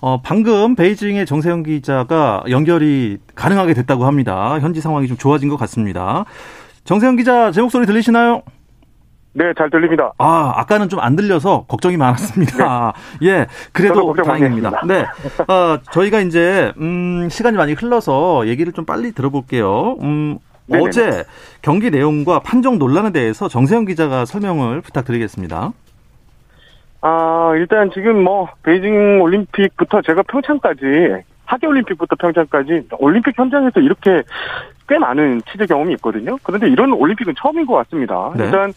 어, 0.00 0.20
방금 0.20 0.74
베이징의 0.74 1.26
정세영 1.26 1.62
기자가 1.62 2.42
연결이 2.50 3.18
가능하게 3.36 3.74
됐다고 3.74 4.04
합니다. 4.04 4.58
현지 4.60 4.80
상황이 4.80 5.06
좀 5.06 5.16
좋아진 5.16 5.48
것 5.48 5.56
같습니다. 5.56 6.24
정세영 6.84 7.14
기자, 7.14 7.52
제 7.52 7.60
목소리 7.60 7.86
들리시나요? 7.86 8.42
네, 9.34 9.52
잘 9.56 9.70
들립니다. 9.70 10.12
아, 10.18 10.52
아까는 10.56 10.88
좀 10.88 11.00
안 11.02 11.16
들려서 11.16 11.64
걱정이 11.66 11.96
많았습니다. 11.96 12.92
예, 13.22 13.46
저도 13.46 13.70
그래도 13.72 14.06
걱정 14.06 14.26
많이 14.26 14.40
다행입니다. 14.40 14.82
네, 14.86 15.04
어, 15.52 15.78
저희가 15.90 16.20
이제, 16.20 16.72
음, 16.78 17.28
시간이 17.30 17.56
많이 17.56 17.72
흘러서 17.72 18.46
얘기를 18.46 18.72
좀 18.72 18.84
빨리 18.84 19.12
들어볼게요. 19.12 19.96
음, 20.02 20.38
네네네. 20.66 20.88
어제 20.88 21.24
경기 21.62 21.90
내용과 21.90 22.40
판정 22.40 22.78
논란에 22.78 23.10
대해서 23.10 23.48
정세영 23.48 23.86
기자가 23.86 24.24
설명을 24.26 24.80
부탁드리겠습니다. 24.82 25.72
아, 27.00 27.52
일단 27.56 27.90
지금 27.92 28.22
뭐, 28.22 28.48
베이징 28.62 29.20
올림픽부터 29.22 30.02
제가 30.02 30.22
평창까지, 30.22 30.84
하계 31.46 31.66
올림픽부터 31.66 32.14
평창까지, 32.16 32.88
올림픽 32.98 33.36
현장에서 33.36 33.80
이렇게 33.80 34.22
꽤 34.88 34.98
많은 34.98 35.42
취재 35.50 35.66
경험이 35.66 35.94
있거든요. 35.94 36.36
그런데 36.44 36.68
이런 36.68 36.92
올림픽은 36.92 37.34
처음인 37.36 37.66
것 37.66 37.74
같습니다. 37.74 38.30
네. 38.36 38.44
일단, 38.44 38.72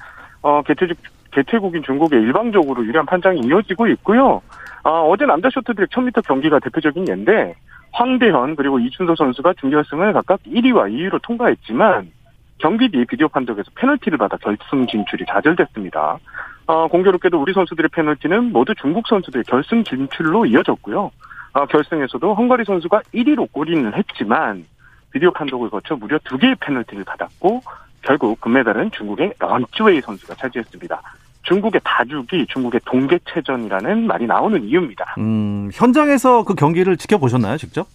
어, 0.46 0.62
개최국, 0.62 0.96
개최국인 1.32 1.82
중국에 1.82 2.18
일방적으로 2.18 2.86
유리한 2.86 3.08
판정이 3.08 3.42
이어지고 3.48 3.88
있고요. 3.88 4.44
아, 4.84 4.92
어제 4.92 5.26
남자 5.26 5.50
쇼트트랙 5.50 5.90
1000m 5.90 6.24
경기가 6.24 6.60
대표적인 6.60 7.08
예인데, 7.10 7.56
황대현 7.94 8.56
그리고 8.56 8.78
이준서 8.78 9.16
선수가 9.16 9.54
준결승을 9.54 10.14
각각 10.14 10.40
1위와 10.44 10.92
2위로 10.92 11.20
통과했지만 11.24 12.12
경기 12.60 12.92
뒤 12.92 13.06
비디오 13.06 13.28
판독에서 13.28 13.72
페널티를 13.74 14.20
받아 14.20 14.38
결승 14.38 14.86
진출이 14.86 15.26
좌절됐습니다. 15.28 16.20
어, 16.68 16.88
공교롭게도 16.90 17.42
우리 17.42 17.52
선수들의 17.54 17.90
페널티는 17.92 18.52
모두 18.52 18.76
중국 18.76 19.08
선수들의 19.08 19.46
결승 19.46 19.84
진출로 19.84 20.46
이어졌고요. 20.46 21.10
어, 21.54 21.66
결승에서도 21.66 22.36
헝가리 22.36 22.66
선수가 22.66 23.02
1위로 23.16 23.52
골인을 23.52 23.98
했지만 23.98 24.66
비디오 25.10 25.32
판독을 25.32 25.72
거쳐 25.72 25.96
무려 25.96 26.20
두 26.24 26.38
개의 26.38 26.56
페널티를 26.60 27.04
받았고 27.04 27.62
결국 28.06 28.40
금메달은 28.40 28.92
중국의 28.92 29.34
런츠웨이 29.40 30.00
선수가 30.02 30.36
차지했습니다. 30.36 31.02
중국의 31.44 31.82
다죽이 31.84 32.46
중국의 32.48 32.82
동계체전이라는 32.86 34.08
말이 34.08 34.26
나오는 34.26 34.64
이유입니다. 34.64 35.16
음, 35.18 35.70
현장에서 35.74 36.44
그 36.44 36.56
경기를 36.56 36.98
지켜보셨나요, 36.98 37.58
직접? 37.58 37.88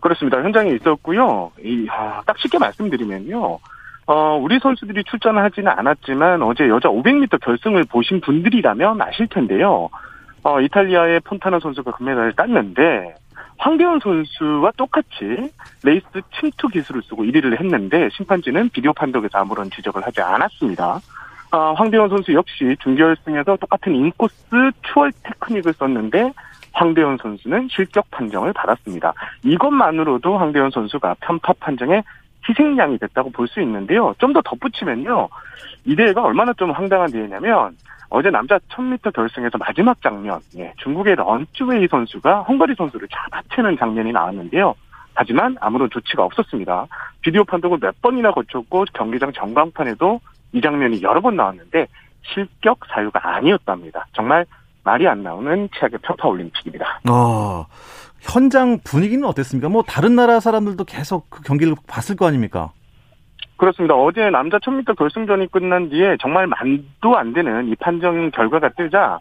그렇습니다. 0.00 0.42
현장에 0.42 0.70
있었고요. 0.70 1.52
이, 1.62 1.86
아, 1.90 2.22
딱 2.26 2.36
쉽게 2.38 2.58
말씀드리면요. 2.58 3.58
어, 4.06 4.36
우리 4.40 4.58
선수들이 4.58 5.04
출전을 5.04 5.42
하지는 5.44 5.70
않았지만 5.70 6.42
어제 6.42 6.68
여자 6.68 6.88
500m 6.88 7.40
결승을 7.40 7.84
보신 7.84 8.20
분들이라면 8.20 9.00
아실 9.00 9.28
텐데요. 9.28 9.88
어, 10.42 10.60
이탈리아의 10.60 11.20
폰타나 11.20 11.60
선수가 11.60 11.92
금메달을 11.92 12.32
땄는데 12.32 13.14
황대헌 13.62 14.00
선수와 14.00 14.72
똑같이 14.76 15.52
레이스 15.84 16.06
침투 16.34 16.66
기술을 16.66 17.00
쓰고 17.04 17.22
1위를 17.22 17.60
했는데 17.60 18.08
심판진은 18.10 18.70
비디오 18.70 18.92
판독에서 18.92 19.38
아무런 19.38 19.70
지적을 19.70 20.04
하지 20.04 20.20
않았습니다. 20.20 20.98
어, 21.52 21.72
황대현 21.74 22.08
선수 22.08 22.32
역시 22.34 22.76
준결승에서 22.82 23.56
똑같은 23.58 23.94
인코스 23.94 24.72
추월 24.82 25.12
테크닉을 25.22 25.74
썼는데 25.74 26.32
황대현 26.72 27.18
선수는 27.22 27.68
실격 27.70 28.10
판정을 28.10 28.52
받았습니다. 28.52 29.12
이것만으로도 29.44 30.38
황대현 30.38 30.70
선수가 30.72 31.16
편파 31.20 31.52
판정에 31.60 32.02
희생양이 32.48 32.98
됐다고 32.98 33.30
볼 33.30 33.46
수 33.46 33.60
있는데요. 33.60 34.12
좀 34.18 34.32
더 34.32 34.42
덧붙이면요. 34.42 35.28
이 35.84 35.94
대회가 35.94 36.22
얼마나 36.24 36.52
좀 36.54 36.72
황당한 36.72 37.12
대회냐면 37.12 37.76
어제 38.14 38.28
남자 38.28 38.58
1000m 38.68 39.14
결승에서 39.14 39.56
마지막 39.56 40.00
장면, 40.02 40.38
예, 40.58 40.74
중국의 40.82 41.16
런츠웨이 41.16 41.88
선수가 41.88 42.42
헝가리 42.42 42.74
선수를 42.76 43.08
잡아채는 43.08 43.78
장면이 43.78 44.12
나왔는데요. 44.12 44.74
하지만 45.14 45.56
아무런 45.60 45.88
조치가 45.88 46.22
없었습니다. 46.22 46.88
비디오 47.22 47.42
판독을 47.44 47.78
몇 47.80 48.02
번이나 48.02 48.32
거쳤고 48.32 48.84
경기장 48.92 49.32
전광판에도 49.32 50.20
이 50.52 50.60
장면이 50.60 51.02
여러 51.02 51.22
번 51.22 51.36
나왔는데 51.36 51.86
실격 52.22 52.80
사유가 52.92 53.36
아니었답니다. 53.36 54.06
정말 54.12 54.44
말이 54.84 55.08
안 55.08 55.22
나오는 55.22 55.70
최악의 55.74 56.00
편파 56.02 56.28
올림픽입니다. 56.28 57.00
어, 57.08 57.64
현장 58.20 58.78
분위기는 58.84 59.26
어땠습니까? 59.26 59.70
뭐 59.70 59.82
다른 59.82 60.16
나라 60.16 60.38
사람들도 60.38 60.84
계속 60.84 61.30
그 61.30 61.40
경기를 61.42 61.74
봤을 61.86 62.16
거 62.16 62.26
아닙니까? 62.26 62.72
그렇습니다. 63.62 63.94
어제 63.94 64.28
남자 64.30 64.58
1000m 64.58 64.98
결승전이 64.98 65.46
끝난 65.52 65.88
뒤에 65.88 66.16
정말 66.20 66.48
만도 66.48 67.16
안 67.16 67.32
되는 67.32 67.68
이 67.68 67.76
판정 67.76 68.32
결과가 68.32 68.70
뜨자 68.70 69.20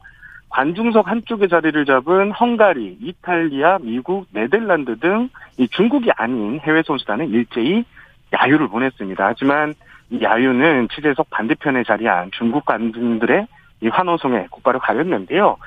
관중석 0.49 1.07
한쪽에 1.07 1.47
자리를 1.47 1.85
잡은 1.85 2.31
헝가리, 2.31 2.97
이탈리아, 3.01 3.77
미국, 3.79 4.25
네덜란드 4.33 4.97
등 4.97 5.29
이 5.61 5.67
중국이 5.67 6.09
아닌 6.17 6.59
해외 6.63 6.81
선수단은 6.81 7.29
일제히 7.29 7.85
야유를 8.33 8.67
보냈습니다. 8.69 9.23
하지만 9.23 9.75
이 10.09 10.23
야유는 10.23 10.87
취재석 10.89 11.29
반대편에 11.29 11.83
자리한 11.83 12.31
중국 12.31 12.65
관중들의 12.65 13.45
이 13.81 13.87
환호성에 13.87 14.47
곧바로 14.49 14.79
가렸는데요. 14.79 15.57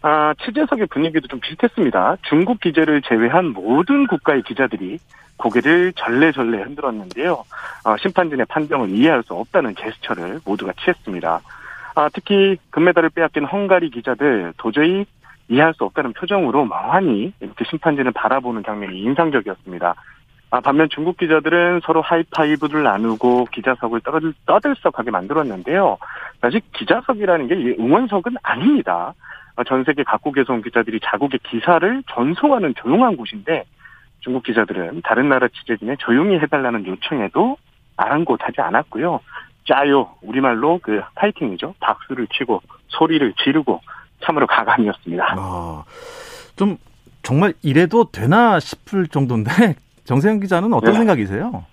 아, 0.00 0.32
취재석의 0.42 0.86
분위기도 0.86 1.28
좀 1.28 1.38
비슷했습니다. 1.40 2.16
중국 2.22 2.60
기자를 2.60 3.02
제외한 3.02 3.52
모든 3.52 4.06
국가의 4.06 4.42
기자들이 4.42 4.98
고개를 5.42 5.92
절레절레 5.94 6.62
흔들었는데요. 6.62 7.44
어, 7.84 7.96
심판진의 8.00 8.46
판정을 8.46 8.90
이해할 8.90 9.24
수 9.24 9.34
없다는 9.34 9.74
제스처를 9.74 10.40
모두가 10.44 10.72
취했습니다. 10.80 11.40
아, 11.94 12.08
특히 12.14 12.56
금메달을 12.70 13.10
빼앗긴 13.10 13.44
헝가리 13.44 13.90
기자들 13.90 14.54
도저히 14.56 15.04
이해할 15.48 15.74
수 15.74 15.84
없다는 15.84 16.12
표정으로 16.12 16.64
멍하니 16.64 17.32
이렇게 17.40 17.64
심판진을 17.64 18.12
바라보는 18.12 18.62
장면이 18.64 19.00
인상적이었습니다. 19.00 19.94
아, 20.50 20.60
반면 20.60 20.88
중국 20.90 21.16
기자들은 21.16 21.80
서로 21.82 22.02
하이파이브를 22.02 22.82
나누고 22.82 23.46
기자석을 23.46 24.00
떠들, 24.02 24.34
떠들썩하게 24.46 25.10
만들었는데요. 25.10 25.98
사실 26.40 26.60
기자석이라는 26.72 27.48
게 27.48 27.54
응원석은 27.82 28.36
아닙니다. 28.42 29.14
아, 29.56 29.64
전 29.64 29.82
세계 29.84 30.02
각국에서 30.04 30.52
온 30.52 30.62
기자들이 30.62 31.00
자국의 31.02 31.40
기사를 31.42 32.02
전송하는 32.10 32.74
조용한 32.76 33.16
곳인데 33.16 33.64
중국 34.22 34.44
기자들은 34.44 35.02
다른 35.04 35.28
나라 35.28 35.48
취재진에 35.48 35.96
조용히 35.98 36.38
해달라는 36.38 36.86
요청에도 36.86 37.56
아랑곳하지 37.96 38.60
않았고요. 38.60 39.20
짜요 39.68 40.10
우리말로 40.22 40.80
그 40.82 41.02
파이팅이죠. 41.14 41.74
박수를 41.80 42.26
치고 42.28 42.62
소리를 42.88 43.32
지르고 43.44 43.80
참으로 44.24 44.46
가감이었습니다. 44.46 45.36
아, 45.38 45.84
좀 46.56 46.76
정말 47.22 47.52
이래도 47.62 48.10
되나 48.10 48.58
싶을 48.58 49.06
정도인데 49.08 49.50
정세영 50.04 50.40
기자는 50.40 50.72
어떤 50.72 50.92
네. 50.92 50.98
생각이세요? 50.98 51.64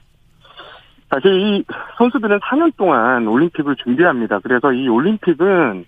사실 1.10 1.34
이 1.34 1.64
선수들은 1.98 2.40
4년 2.40 2.72
동안 2.78 3.28
올림픽을 3.28 3.76
준비합니다. 3.78 4.40
그래서 4.40 4.72
이 4.72 4.88
올림픽은 4.88 5.86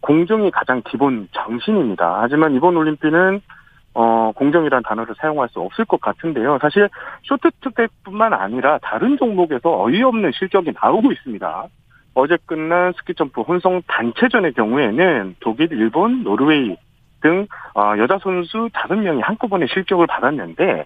공정이 0.00 0.50
가장 0.50 0.82
기본 0.88 1.28
정신입니다. 1.32 2.20
하지만 2.22 2.54
이번 2.54 2.76
올림픽은 2.76 3.42
어, 3.94 4.32
공정이라는 4.34 4.82
단어를 4.84 5.14
사용할 5.18 5.48
수 5.50 5.60
없을 5.60 5.84
것 5.84 6.00
같은데요. 6.00 6.58
사실 6.60 6.88
쇼트트랙뿐만 7.24 8.32
아니라 8.32 8.78
다른 8.78 9.16
종목에서 9.18 9.82
어이없는 9.82 10.32
실적이 10.32 10.72
나오고 10.80 11.12
있습니다. 11.12 11.66
어제 12.14 12.36
끝난 12.46 12.92
스키점프 12.92 13.40
혼성 13.42 13.82
단체전의 13.86 14.52
경우에는 14.54 15.36
독일, 15.40 15.72
일본, 15.72 16.22
노르웨이 16.22 16.76
등 17.20 17.46
어, 17.74 17.94
여자 17.98 18.18
선수 18.18 18.68
다섯 18.72 18.96
명이 18.96 19.20
한꺼번에 19.22 19.66
실격을 19.66 20.06
받았는데 20.06 20.84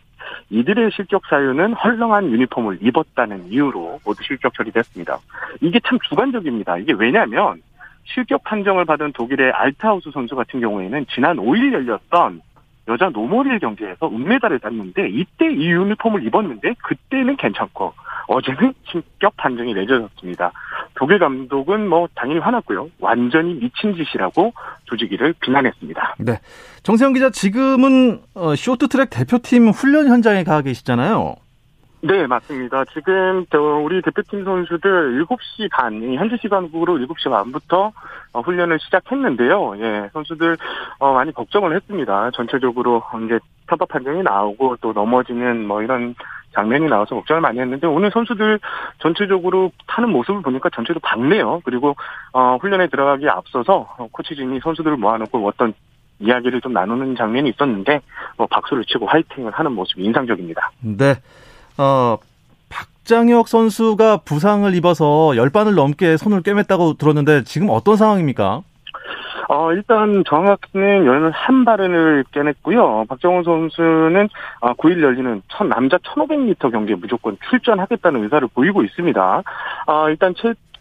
이들의 0.51 0.91
실격 0.93 1.23
사유는 1.27 1.73
헐렁한 1.75 2.31
유니폼을 2.31 2.79
입었다는 2.83 3.47
이유로 3.49 4.01
모두 4.05 4.23
실격 4.23 4.55
처리됐습니다. 4.55 5.19
이게 5.61 5.81
참 5.81 5.99
주관적입니다. 6.09 6.79
이게 6.79 6.93
왜냐하면 6.93 7.63
실격 8.05 8.45
판정을 8.45 8.85
받은 8.85 9.13
독일의 9.13 9.51
알타우스 9.53 10.11
선수 10.13 10.37
같은 10.37 10.61
경우에는 10.61 11.07
지난 11.13 11.37
5일 11.39 11.73
열렸던 11.73 12.41
여자 12.89 13.09
노멀힐 13.09 13.59
경기에서 13.59 14.09
은메달을 14.09 14.61
땄는데 14.61 15.09
이때 15.09 15.51
이 15.51 15.71
유니폼을 15.71 16.25
입었는데 16.27 16.75
그때는 16.83 17.37
괜찮고 17.37 17.93
어제는 18.29 18.75
신격 18.91 19.37
판정이 19.37 19.75
내려졌습니다. 19.75 20.53
독일 20.95 21.19
감독은 21.19 21.89
뭐 21.89 22.09
당연히 22.15 22.41
화났고요. 22.41 22.89
완전히 22.99 23.55
미친 23.55 23.95
짓이라고 23.95 24.53
조직위를 24.85 25.35
비난했습니다. 25.41 26.17
네. 26.19 26.39
정세영 26.83 27.13
기자 27.13 27.31
지금은 27.31 28.21
어, 28.35 28.55
쇼트트랙 28.55 29.11
대표팀 29.11 29.69
훈련 29.69 30.09
현장에 30.09 30.45
가 30.45 30.63
계시잖아요. 30.63 31.37
네, 32.03 32.27
맞습니다. 32.27 32.85
지금 32.93 33.47
저 33.51 33.59
우리 33.59 34.03
대표팀 34.03 34.45
선수들 34.45 35.25
7시 35.25 35.71
반, 35.71 35.95
현지 36.15 36.37
시간으로 36.41 36.99
7시 36.99 37.31
반부터 37.31 37.93
어, 38.33 38.41
훈련을 38.41 38.79
시작했는데요. 38.81 39.79
예, 39.79 40.11
선수들 40.13 40.57
어, 40.99 41.15
많이 41.15 41.33
걱정을 41.33 41.75
했습니다. 41.75 42.31
전체적으로 42.33 43.03
이제 43.25 43.39
편파 43.67 43.87
판정이 43.87 44.23
나오고 44.23 44.77
또 44.81 44.93
넘어지는 44.93 45.67
뭐 45.67 45.83
이런 45.83 46.15
장면이 46.55 46.87
나와서 46.87 47.15
걱정을 47.17 47.41
많이 47.41 47.61
했는데 47.61 47.87
오늘 47.87 48.11
선수들 48.11 48.61
전체적으로 48.99 49.73
타는 49.87 50.11
모습을 50.11 50.43
보니까 50.43 50.71
전체도 50.71 51.01
밝네요. 51.01 51.63
그리고 51.65 51.97
어, 52.33 52.57
훈련에 52.61 52.89
들어가기 52.89 53.29
앞서서 53.29 53.97
코치진이 54.13 54.61
선수들을 54.63 54.97
모아놓고 54.99 55.47
어떤 55.47 55.75
이야기를 56.19 56.61
좀 56.61 56.73
나누는 56.73 57.17
장면이 57.17 57.51
있었는데 57.51 58.01
뭐 58.37 58.47
박수를 58.47 58.85
치고 58.85 59.07
화이팅을 59.07 59.53
하는 59.53 59.73
모습이 59.73 60.03
인상적입니다. 60.03 60.71
네. 60.81 61.15
어, 61.79 62.19
박장혁 62.69 63.49
선수가 63.49 64.19
부상을 64.19 64.75
입어서 64.75 65.37
열반을 65.37 65.75
넘게 65.75 66.17
손을 66.17 66.43
꿰맸다고 66.43 66.99
들었는데 66.99 67.45
지금 67.45 67.69
어떤 67.71 67.97
상황입니까? 67.97 68.63
어, 69.49 69.73
일단 69.73 70.25
정확히는 70.27 71.07
열한 71.07 71.65
발을 71.65 72.25
깨냈고요. 72.33 73.05
박정훈 73.09 73.45
선수는 73.45 74.29
9일 74.61 74.99
어, 74.99 75.03
열리는 75.03 75.43
첫 75.49 75.65
남자 75.65 75.99
1500m 75.99 76.73
경기에 76.73 76.97
무조건 76.97 77.37
출전하겠다는 77.49 78.25
의사를 78.25 78.49
보이고 78.49 78.83
있습니다. 78.83 79.43
어, 79.87 80.09
일단 80.09 80.35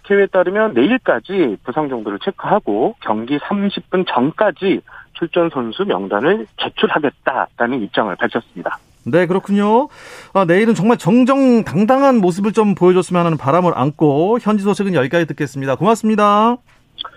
체회에 0.08 0.28
따르면 0.28 0.74
내일까지 0.74 1.58
부상 1.64 1.90
정도를 1.90 2.20
체크하고 2.20 2.96
경기 3.02 3.38
30분 3.38 4.06
전까지 4.08 4.82
출전 5.14 5.50
선수 5.50 5.86
명단을 5.86 6.48
제출하겠다라는 6.58 7.82
입장을 7.84 8.16
밝혔습니다. 8.16 8.80
네, 9.06 9.28
그렇군요. 9.28 9.88
아, 10.34 10.46
내일은 10.46 10.74
정말 10.74 10.98
정정당당한 10.98 12.18
모습을 12.18 12.54
좀 12.54 12.76
보여줬으면 12.76 13.26
하는 13.26 13.38
바람을 13.38 13.74
안고 13.76 14.40
현지 14.42 14.64
소식은 14.64 14.94
여기까지 14.94 15.28
듣겠습니다. 15.28 15.76
고맙습니다. 15.76 16.58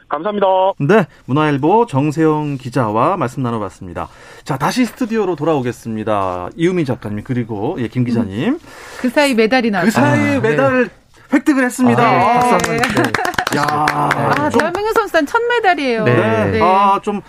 감사합니다. 0.08 0.46
네, 0.80 1.06
문화일보 1.26 1.86
정세영 1.86 2.58
기자와 2.58 3.16
말씀 3.16 3.42
나눠봤습니다. 3.42 4.08
자, 4.44 4.56
다시 4.56 4.84
스튜디오로 4.84 5.36
돌아오겠습니다. 5.36 6.50
이우미 6.56 6.84
작가님 6.84 7.22
그리고 7.24 7.76
예, 7.78 7.88
김 7.88 8.04
기자님. 8.04 8.58
그 9.00 9.10
사이 9.10 9.34
메달이 9.34 9.70
그 9.70 9.76
나왔어요. 9.76 9.90
사이에 9.90 10.36
아, 10.36 10.40
메달을 10.40 10.90
획득을 11.32 11.64
했습니다. 11.64 12.02
아, 12.02 12.10
네. 12.10 12.40
박수 12.40 12.70
네. 12.70 12.78
한번 12.82 13.02
네. 13.04 13.58
야, 13.58 13.64
아, 13.68 14.50
좀, 14.50 14.60
대한민국 14.60 14.92
선수단 14.94 15.26
첫 15.26 15.40
메달이에요. 15.42 16.04
네. 16.04 16.50
네. 16.52 16.60
아, 16.62 17.00
좀 17.02 17.20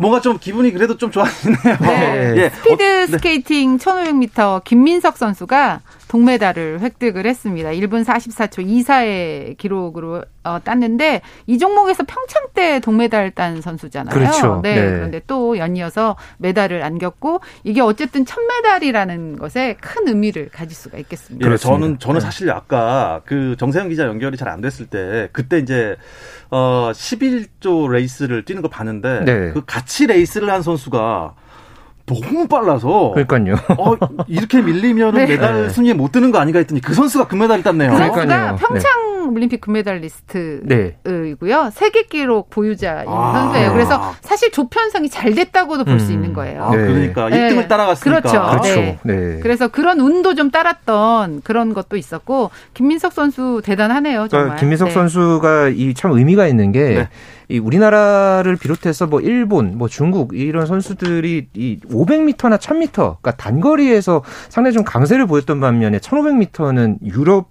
뭔가 0.00 0.20
좀 0.22 0.38
기분이 0.38 0.72
그래도 0.72 0.96
좀 0.96 1.10
좋아지네요. 1.10 1.58
네. 1.82 2.34
예. 2.44 2.48
스피드 2.48 2.72
어, 2.72 2.86
네. 2.86 3.06
스케이팅 3.06 3.76
1500m 3.76 4.64
김민석 4.64 5.18
선수가 5.18 5.80
동메달을 6.10 6.80
획득을 6.80 7.24
했습니다. 7.24 7.70
1분 7.70 8.04
44초 8.04 8.66
24의 8.66 9.56
기록으로 9.56 10.24
어, 10.42 10.58
땄는데 10.62 11.20
이 11.46 11.56
종목에서 11.56 12.02
평창 12.02 12.48
때 12.52 12.80
동메달 12.80 13.30
딴 13.30 13.60
선수잖아요. 13.60 14.12
그렇죠. 14.12 14.60
네. 14.60 14.74
네. 14.74 14.90
그런데 14.90 15.20
또 15.28 15.56
연이어서 15.56 16.16
메달을 16.38 16.82
안겼고 16.82 17.40
이게 17.62 17.80
어쨌든 17.80 18.24
첫 18.24 18.40
메달이라는 18.40 19.38
것에 19.38 19.76
큰 19.80 20.08
의미를 20.08 20.48
가질 20.48 20.76
수가 20.76 20.98
있겠습니다. 20.98 21.48
예. 21.48 21.56
저는 21.56 22.00
저는 22.00 22.18
네. 22.18 22.24
사실 22.24 22.50
아까 22.50 23.20
그 23.24 23.54
정세영 23.56 23.88
기자 23.88 24.04
연결이 24.04 24.36
잘 24.36 24.50
안 24.50 24.60
됐을 24.60 24.86
때 24.86 25.28
그때 25.30 25.58
이제 25.58 25.94
어 26.50 26.90
11조 26.92 27.88
레이스를 27.88 28.44
뛰는 28.44 28.62
거 28.62 28.68
봤는데 28.68 29.24
네. 29.24 29.50
그 29.52 29.64
같이 29.64 30.08
레이스를 30.08 30.50
한 30.50 30.62
선수가 30.62 31.36
너무 32.14 32.46
빨라서 32.48 33.12
그러니까요. 33.14 33.54
어 33.78 33.94
이렇게 34.26 34.60
밀리면 34.60 35.16
은 35.16 35.24
네. 35.24 35.26
메달 35.26 35.62
네. 35.64 35.68
순위에 35.68 35.94
못 35.94 36.12
드는 36.12 36.30
거 36.32 36.38
아닌가 36.38 36.58
했더니 36.58 36.80
그 36.80 36.94
선수가 36.94 37.28
금메달을 37.28 37.62
땄네요. 37.62 37.90
그 37.90 37.96
선수가 37.96 38.24
그러니까요. 38.26 38.56
평창 38.56 38.90
올림픽 39.34 39.60
금메달리스트 39.60 40.62
네. 40.64 40.96
이고요. 41.06 41.70
세계 41.72 42.04
기록 42.04 42.50
보유자인 42.50 43.06
아. 43.08 43.32
선수예요. 43.34 43.72
그래서 43.72 44.12
사실 44.22 44.50
조편성이 44.50 45.08
잘 45.08 45.34
됐다고도 45.34 45.84
볼수 45.84 46.08
음. 46.10 46.14
있는 46.14 46.32
거예요. 46.32 46.64
아, 46.64 46.70
네. 46.70 46.76
그러니까 46.78 47.28
네. 47.28 47.50
1등을 47.50 47.68
따라갔으니까. 47.68 48.20
그렇죠. 48.20 48.50
그렇죠. 48.50 48.80
네. 48.80 48.98
네. 49.04 49.38
그래서 49.40 49.68
그런 49.68 50.00
운도 50.00 50.34
좀 50.34 50.50
따랐던 50.50 51.42
그런 51.44 51.74
것도 51.74 51.96
있었고 51.96 52.50
김민석 52.74 53.12
선수 53.12 53.60
대단하네요. 53.64 54.26
정말. 54.28 54.44
그러니까 54.46 54.56
김민석 54.56 54.86
네. 54.86 54.90
선수가 54.92 55.68
이 55.68 55.94
참 56.00 56.12
의미가 56.12 56.46
있는 56.46 56.72
게 56.72 56.80
네. 56.94 57.08
이 57.48 57.58
우리나라를 57.58 58.56
비롯해서 58.56 59.06
뭐 59.06 59.20
일본, 59.20 59.76
뭐 59.76 59.88
중국 59.88 60.34
이런 60.34 60.66
선수들이 60.66 61.48
이 61.52 61.78
500m나 62.06 62.58
1000m, 62.58 62.92
그러니까 62.92 63.32
단거리에서 63.32 64.22
상당히 64.48 64.74
좀 64.74 64.84
강세를 64.84 65.26
보였던 65.26 65.60
반면에 65.60 65.98
1500m는 65.98 66.98
유럽 67.04 67.48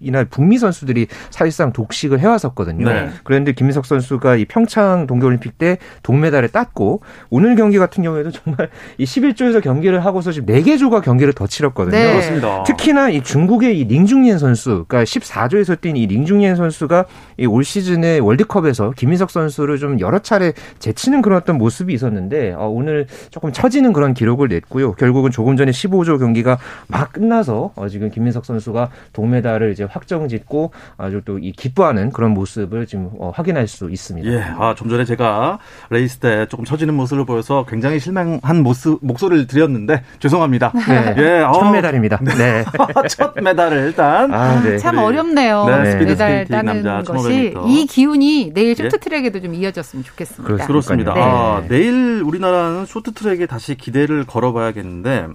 이나 0.00 0.24
북미 0.24 0.58
선수들이 0.58 1.06
사실상 1.30 1.72
독식을 1.72 2.20
해왔었거든요. 2.20 2.88
네. 2.88 3.10
그런데 3.24 3.52
김민석 3.52 3.84
선수가 3.86 4.36
이 4.36 4.44
평창 4.46 5.06
동계올림픽 5.06 5.58
때 5.58 5.78
동메달을 6.02 6.48
땄고 6.48 7.02
오늘 7.28 7.54
경기 7.54 7.78
같은 7.78 8.02
경우에도 8.02 8.30
정말 8.30 8.70
이 8.98 9.04
11조에서 9.04 9.62
경기를 9.62 10.04
하고서 10.04 10.32
지금 10.32 10.54
4개 10.54 10.78
조가 10.78 11.02
경기를 11.02 11.32
더 11.34 11.46
치렀거든요. 11.46 11.96
네. 11.96 12.12
그렇습니다. 12.12 12.62
특히나 12.64 13.10
이 13.10 13.22
중국의 13.22 13.78
이 13.78 13.84
링중옌 13.84 14.38
선수, 14.38 14.86
그러니까 14.88 15.04
14조에서 15.04 15.80
뛴 15.80 15.90
이 15.96 16.06
링중옌 16.06 16.56
선수가 16.56 17.04
이 17.38 17.46
올 17.46 17.64
시즌에 17.64 18.18
월드컵에서 18.20 18.92
김민석 18.96 19.30
선수를 19.30 19.78
좀 19.78 19.98
여러 19.98 20.20
차례 20.20 20.52
제치는 20.78 21.20
그런 21.20 21.36
어떤 21.38 21.58
모습이 21.58 21.92
있었는데 21.92 22.52
어, 22.52 22.68
오늘 22.68 23.06
조금 23.30 23.52
처지는 23.52 23.92
그런 23.92 24.14
기록을 24.14 24.46
냈고요. 24.48 24.92
결국은 24.92 25.30
조금 25.32 25.56
전에 25.56 25.72
15조 25.72 26.18
경기가 26.20 26.58
막 26.86 27.12
끝나서 27.12 27.72
어, 27.74 27.88
지금 27.88 28.08
김민석 28.10 28.44
선수가 28.44 28.90
동메달을 29.12 29.72
이제 29.72 29.84
확정 29.90 30.28
짓고 30.28 30.72
아주 30.96 31.20
또 31.24 31.40
이 31.40 31.52
기뻐하는 31.52 32.10
그런 32.12 32.32
모습을 32.32 32.86
지금 32.86 33.08
어, 33.18 33.32
확인할 33.34 33.66
수 33.66 33.88
있습니다. 33.90 34.30
예, 34.30 34.42
아, 34.58 34.74
좀 34.76 34.90
전에 34.90 35.04
제가 35.06 35.58
레이스 35.88 36.18
때 36.18 36.46
조금 36.50 36.64
처지는 36.66 36.92
모습을 36.94 37.24
보여서 37.24 37.64
굉장히 37.66 37.98
실망한 37.98 38.62
모습, 38.62 38.98
목소리를 39.00 39.46
드렸는데, 39.46 40.02
죄송합니다. 40.18 40.72
네. 40.86 41.14
예, 41.16 41.40
어, 41.40 41.52
첫 41.52 41.70
메달입니다. 41.70 42.18
네. 42.36 42.64
첫 43.08 43.34
메달을 43.40 43.86
일단. 43.86 44.32
아, 44.34 44.60
네. 44.62 44.76
참 44.76 44.96
우리- 44.98 45.04
어렵네요. 45.04 45.64
네, 45.66 45.90
스피드 45.92 46.10
메달 46.10 46.44
따는 46.46 46.82
남자 46.82 47.12
것이 47.12 47.52
1500m. 47.54 47.68
이 47.68 47.86
기운이 47.86 48.50
내일 48.52 48.70
예. 48.70 48.74
쇼트트랙에도 48.74 49.40
좀 49.40 49.54
이어졌으면 49.54 50.04
좋겠습니다. 50.04 50.42
그렇습니다. 50.44 50.66
그렇습니다. 50.66 51.14
네. 51.14 51.20
아, 51.22 51.62
내일 51.68 52.22
우리나라는 52.22 52.84
쇼트트랙에 52.86 53.46
다시 53.46 53.76
기대를 53.76 54.24
걸어봐야겠는데, 54.26 55.26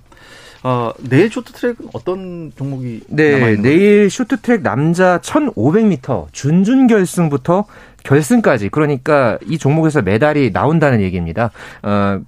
어, 0.68 0.92
내일 1.00 1.30
쇼트트랙은 1.30 1.90
어떤 1.94 2.52
종목이 2.58 3.02
네, 3.08 3.34
남아있는 3.34 3.62
내일 3.62 4.10
쇼트트랙 4.10 4.64
남자 4.64 5.20
1500m 5.20 6.26
준준 6.32 6.88
결승부터 6.88 7.66
결승까지 8.04 8.70
그러니까 8.70 9.38
이 9.46 9.60
종목에서 9.60 10.02
메달이 10.02 10.50
나온다는 10.54 11.02
얘기입니다. 11.02 11.52
어, 11.84 12.20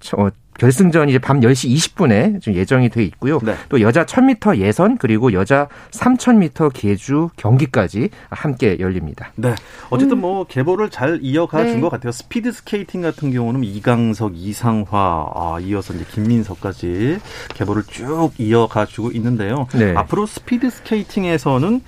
저- 0.00 0.16
어, 0.16 0.30
결승전이 0.58 1.12
이제 1.12 1.18
밤 1.18 1.40
10시 1.40 1.74
20분에 1.74 2.42
지금 2.42 2.58
예정이 2.58 2.90
돼 2.90 3.02
있고요. 3.04 3.38
네. 3.42 3.54
또 3.68 3.80
여자 3.80 4.04
1000m 4.04 4.58
예선 4.58 4.98
그리고 4.98 5.32
여자 5.32 5.68
3000m 5.92 6.70
계주 6.74 7.30
경기까지 7.36 8.10
함께 8.28 8.76
열립니다. 8.80 9.32
네. 9.36 9.54
어쨌든 9.90 10.20
뭐 10.20 10.44
계보를 10.44 10.90
잘 10.90 11.20
이어가 11.22 11.64
준 11.64 11.76
네. 11.76 11.80
것 11.80 11.88
같아요. 11.90 12.12
스피드 12.12 12.52
스케이팅 12.52 13.02
같은 13.02 13.32
경우는 13.32 13.64
이강석, 13.64 14.32
이상화, 14.36 15.30
아, 15.34 15.58
이어서 15.62 15.94
이제 15.94 16.04
김민석까지 16.10 17.18
계보를 17.54 17.84
쭉 17.84 18.30
이어가 18.38 18.84
주고 18.84 19.12
있는데요. 19.12 19.68
네. 19.74 19.94
앞으로 19.94 20.26
스피드 20.26 20.70
스케이팅에서는 20.70 21.80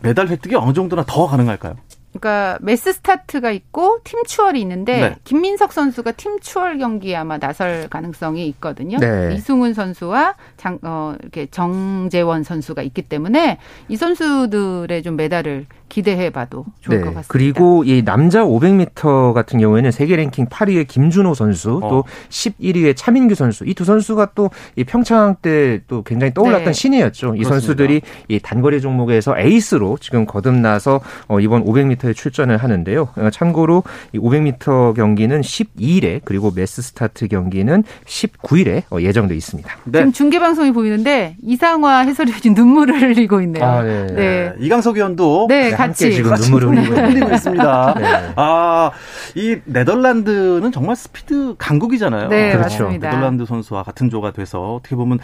메달 0.00 0.26
획득이 0.28 0.56
어느 0.56 0.72
정도나 0.72 1.04
더 1.06 1.28
가능할까요? 1.28 1.76
그러니까 2.12 2.58
mass 2.60 2.92
start가 2.92 3.50
있고 3.50 4.00
팀 4.04 4.22
추월이 4.24 4.60
있는데 4.60 5.00
네. 5.00 5.16
김민석 5.24 5.72
선수가 5.72 6.12
팀 6.12 6.38
추월 6.40 6.78
경기에 6.78 7.16
아마 7.16 7.38
나설 7.38 7.88
가능성이 7.88 8.46
있거든요. 8.48 8.98
네. 8.98 9.34
이승훈 9.34 9.74
선수와 9.74 10.36
장, 10.56 10.78
어, 10.82 11.14
이렇게 11.20 11.46
정재원 11.46 12.42
선수가 12.42 12.82
있기 12.82 13.02
때문에 13.02 13.58
이 13.88 13.96
선수들의 13.96 15.02
좀 15.02 15.16
메달을 15.16 15.66
기대해봐도 15.92 16.64
좋을 16.80 16.98
것 17.00 17.04
같습니다. 17.06 17.20
네. 17.20 17.26
그리고 17.28 17.84
이 17.84 18.02
남자 18.02 18.42
500m 18.44 19.34
같은 19.34 19.58
경우에는 19.58 19.90
세계 19.90 20.16
랭킹 20.16 20.46
8위의 20.46 20.88
김준호 20.88 21.34
선수 21.34 21.80
어. 21.82 21.88
또 21.90 22.04
11위의 22.30 22.96
차민규 22.96 23.34
선수 23.34 23.64
이 23.66 23.74
두 23.74 23.84
선수가 23.84 24.30
또 24.34 24.50
이 24.76 24.84
평창 24.84 25.36
때 25.42 25.80
또 25.88 26.02
굉장히 26.02 26.32
떠올랐던 26.34 26.66
네. 26.66 26.72
신인이었죠. 26.72 27.34
이 27.34 27.42
그렇습니다. 27.42 27.48
선수들이 27.50 28.00
이 28.28 28.38
단거리 28.38 28.80
종목에서 28.80 29.38
에이스로 29.38 29.98
지금 30.00 30.24
거듭나서 30.26 31.00
어, 31.28 31.40
이번 31.40 31.64
500m에 31.64 32.14
출전을 32.14 32.56
하는데요. 32.56 33.08
어, 33.16 33.30
참고로 33.30 33.82
이 34.12 34.18
500m 34.18 34.94
경기는 34.96 35.40
12일에 35.40 36.20
그리고 36.24 36.52
mass 36.54 36.80
start 36.82 37.28
경기는 37.28 37.84
19일에 38.06 38.82
어, 38.90 39.00
예정돼 39.00 39.34
있습니다. 39.34 39.70
네. 39.84 39.98
지금 40.00 40.12
중계 40.12 40.38
방송이 40.38 40.72
보이는데 40.72 41.36
이상화 41.42 42.00
해설위원이 42.00 42.50
눈물을 42.54 43.00
흘리고 43.02 43.40
있네요. 43.42 43.64
아, 43.64 43.82
네. 43.82 44.06
네. 44.06 44.14
네. 44.14 44.52
이강석 44.60 44.96
위원도 44.96 45.46
네, 45.48 45.70
네, 45.70 45.76
같이. 45.88 46.04
함께 46.04 46.16
지금 46.16 46.34
눈물을 46.34 46.68
흘리고 46.70 46.94
흘리고 46.94 47.30
있습니다. 47.34 47.94
네. 47.98 48.32
아, 48.36 48.90
이 49.34 49.58
네덜란드는 49.64 50.72
정말 50.72 50.96
스피드 50.96 51.54
강국이잖아요. 51.58 52.28
네, 52.28 52.52
그렇죠. 52.52 52.84
맞습니다. 52.84 53.08
네덜란드 53.10 53.44
선수와 53.46 53.82
같은 53.82 54.10
조가 54.10 54.32
돼서 54.32 54.74
어떻게 54.74 54.96
보면 54.96 55.18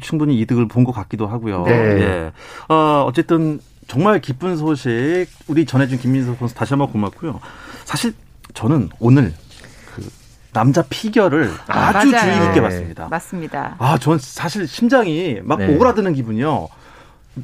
충분히 0.00 0.38
이득을 0.40 0.66
본 0.68 0.84
것 0.84 0.92
같기도 0.92 1.26
하고요. 1.26 1.64
네. 1.64 1.72
예. 1.72 2.32
어, 2.68 3.04
어쨌든 3.06 3.60
정말 3.88 4.20
기쁜 4.20 4.56
소식 4.56 5.26
우리 5.48 5.66
전해준 5.66 5.98
김민석 5.98 6.38
선수 6.38 6.54
다시 6.54 6.72
한번 6.74 6.90
고맙고요. 6.92 7.40
사실 7.84 8.12
저는 8.54 8.88
오늘 9.00 9.32
그 9.94 10.06
남자 10.52 10.82
피겨를 10.88 11.50
아주 11.66 12.10
맞아요. 12.10 12.22
주의 12.22 12.34
깊게 12.40 12.54
네. 12.54 12.60
봤습니다. 12.60 13.08
맞습니다. 13.08 13.74
아, 13.78 13.98
전 13.98 14.18
사실 14.18 14.66
심장이 14.66 15.40
막 15.42 15.58
네. 15.58 15.74
오그라드는 15.74 16.14
기분이요. 16.14 16.68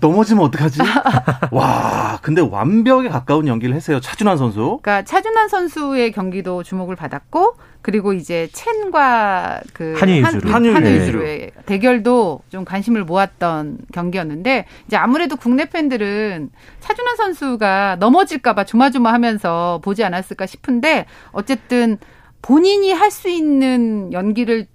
넘어지면 0.01 0.45
어떡하지? 0.45 0.81
와, 1.53 2.19
근데 2.23 2.41
완벽에 2.41 3.09
가까운 3.09 3.47
연기를 3.49 3.75
했어요. 3.75 4.01
차준환 4.01 4.37
선수. 4.39 4.79
그러니까 4.83 5.03
차준환 5.05 5.49
선수의 5.49 6.13
경기도 6.13 6.63
주목을 6.63 6.97
받았고 6.97 7.57
그리고 7.83 8.13
이제 8.15 8.49
첸과 8.53 9.61
그 9.75 9.95
한유 9.99 10.25
한- 10.25 10.35
유주루. 10.37 10.53
한유 10.53 10.81
네. 11.25 11.51
대결도 11.67 12.41
좀 12.49 12.65
관심을 12.65 13.05
모았던 13.05 13.79
경기였는데 13.93 14.67
이제 14.87 14.97
아무래도 14.97 15.37
국내 15.37 15.67
팬들은 15.67 16.51
차준환 16.81 17.17
선수가 17.17 17.97
넘어질까 18.01 18.55
봐 18.55 18.65
조마조마하면서 18.65 19.81
보지 19.85 20.03
않았을까 20.05 20.47
싶은데 20.47 21.07
어쨌든 21.33 21.99
본인이 22.43 22.93
할 22.93 23.11
수 23.11 23.29
있는 23.29 24.13
연기를 24.13 24.67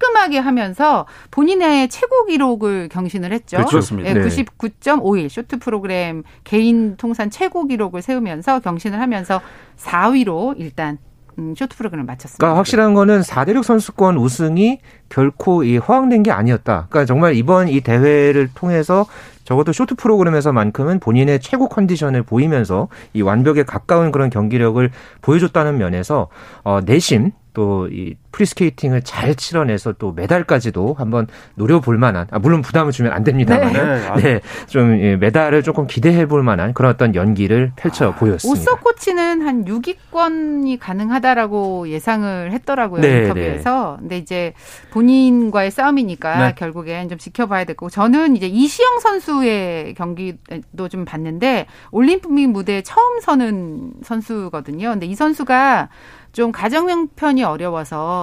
깔끔하게 0.00 0.38
하면서 0.38 1.06
본인의 1.30 1.88
최고 1.88 2.24
기록을 2.24 2.88
경신을 2.88 3.32
했죠. 3.32 3.58
그렇죠. 3.58 3.70
그렇습니다. 3.70 4.10
예, 4.10 4.14
네. 4.14 4.20
99.51 4.20 5.28
쇼트 5.28 5.58
프로그램 5.58 6.24
개인 6.42 6.96
통산 6.96 7.30
최고 7.30 7.66
기록을 7.66 8.02
세우면서 8.02 8.60
경신을 8.60 8.98
하면서 8.98 9.40
4위로 9.76 10.54
일단 10.56 10.98
음, 11.38 11.54
쇼트 11.56 11.76
프로그램을 11.76 12.06
마쳤습니다. 12.06 12.38
그러니까 12.38 12.58
확실한 12.58 12.94
거는 12.94 13.20
4대륙 13.20 13.62
선수권 13.62 14.16
우승이 14.16 14.80
결코 15.08 15.62
이 15.62 15.76
허황된 15.76 16.22
게 16.22 16.32
아니었다. 16.32 16.86
그러니까 16.88 17.04
정말 17.04 17.36
이번 17.36 17.68
이 17.68 17.80
대회를 17.80 18.50
통해서 18.54 19.06
적어도 19.44 19.72
쇼트 19.72 19.96
프로그램에서만큼은 19.96 21.00
본인의 21.00 21.40
최고 21.40 21.68
컨디션을 21.68 22.22
보이면서 22.22 22.88
이 23.14 23.22
완벽에 23.22 23.64
가까운 23.64 24.12
그런 24.12 24.30
경기력을 24.30 24.90
보여줬다는 25.22 25.78
면에서 25.78 26.28
어 26.62 26.80
내심 26.84 27.32
또이 27.52 28.14
프리스케이팅을 28.32 29.02
잘 29.02 29.34
치러내서 29.34 29.94
또 29.94 30.12
메달까지도 30.12 30.94
한번 30.98 31.26
노려볼 31.54 31.98
만한 31.98 32.26
아 32.30 32.38
물론 32.38 32.62
부담을 32.62 32.92
주면 32.92 33.12
안 33.12 33.24
됩니다만 33.24 33.72
네. 33.72 34.12
네, 34.22 34.40
좀 34.66 34.98
예, 35.00 35.16
메달을 35.16 35.62
조금 35.62 35.86
기대해 35.86 36.26
볼 36.26 36.42
만한 36.42 36.74
그런 36.74 36.92
어떤 36.92 37.14
연기를 37.14 37.72
펼쳐 37.76 38.14
보였습니다. 38.14 38.60
오서 38.60 38.80
코치는 38.80 39.42
한 39.42 39.64
6위권이 39.64 40.78
가능하다라고 40.80 41.88
예상을 41.88 42.52
했더라고요 42.52 43.00
네, 43.00 43.22
인터뷰에서. 43.22 43.96
근데 43.98 44.18
이제 44.18 44.52
본인과의 44.90 45.70
싸움이니까 45.70 46.46
네. 46.48 46.54
결국엔 46.54 47.08
좀 47.08 47.18
지켜봐야 47.18 47.64
될 47.64 47.76
거고 47.76 47.90
저는 47.90 48.36
이제 48.36 48.46
이시영 48.46 49.00
선수의 49.00 49.94
경기도 49.94 50.88
좀 50.88 51.04
봤는데 51.04 51.66
올림픽 51.90 52.30
무대에 52.50 52.82
처음 52.82 53.20
서는 53.20 53.92
선수거든요. 54.02 54.90
근데 54.90 55.06
이 55.06 55.14
선수가 55.14 55.88
좀 56.32 56.52
가정 56.52 56.88
형편이 56.88 57.42
어려워서 57.42 58.19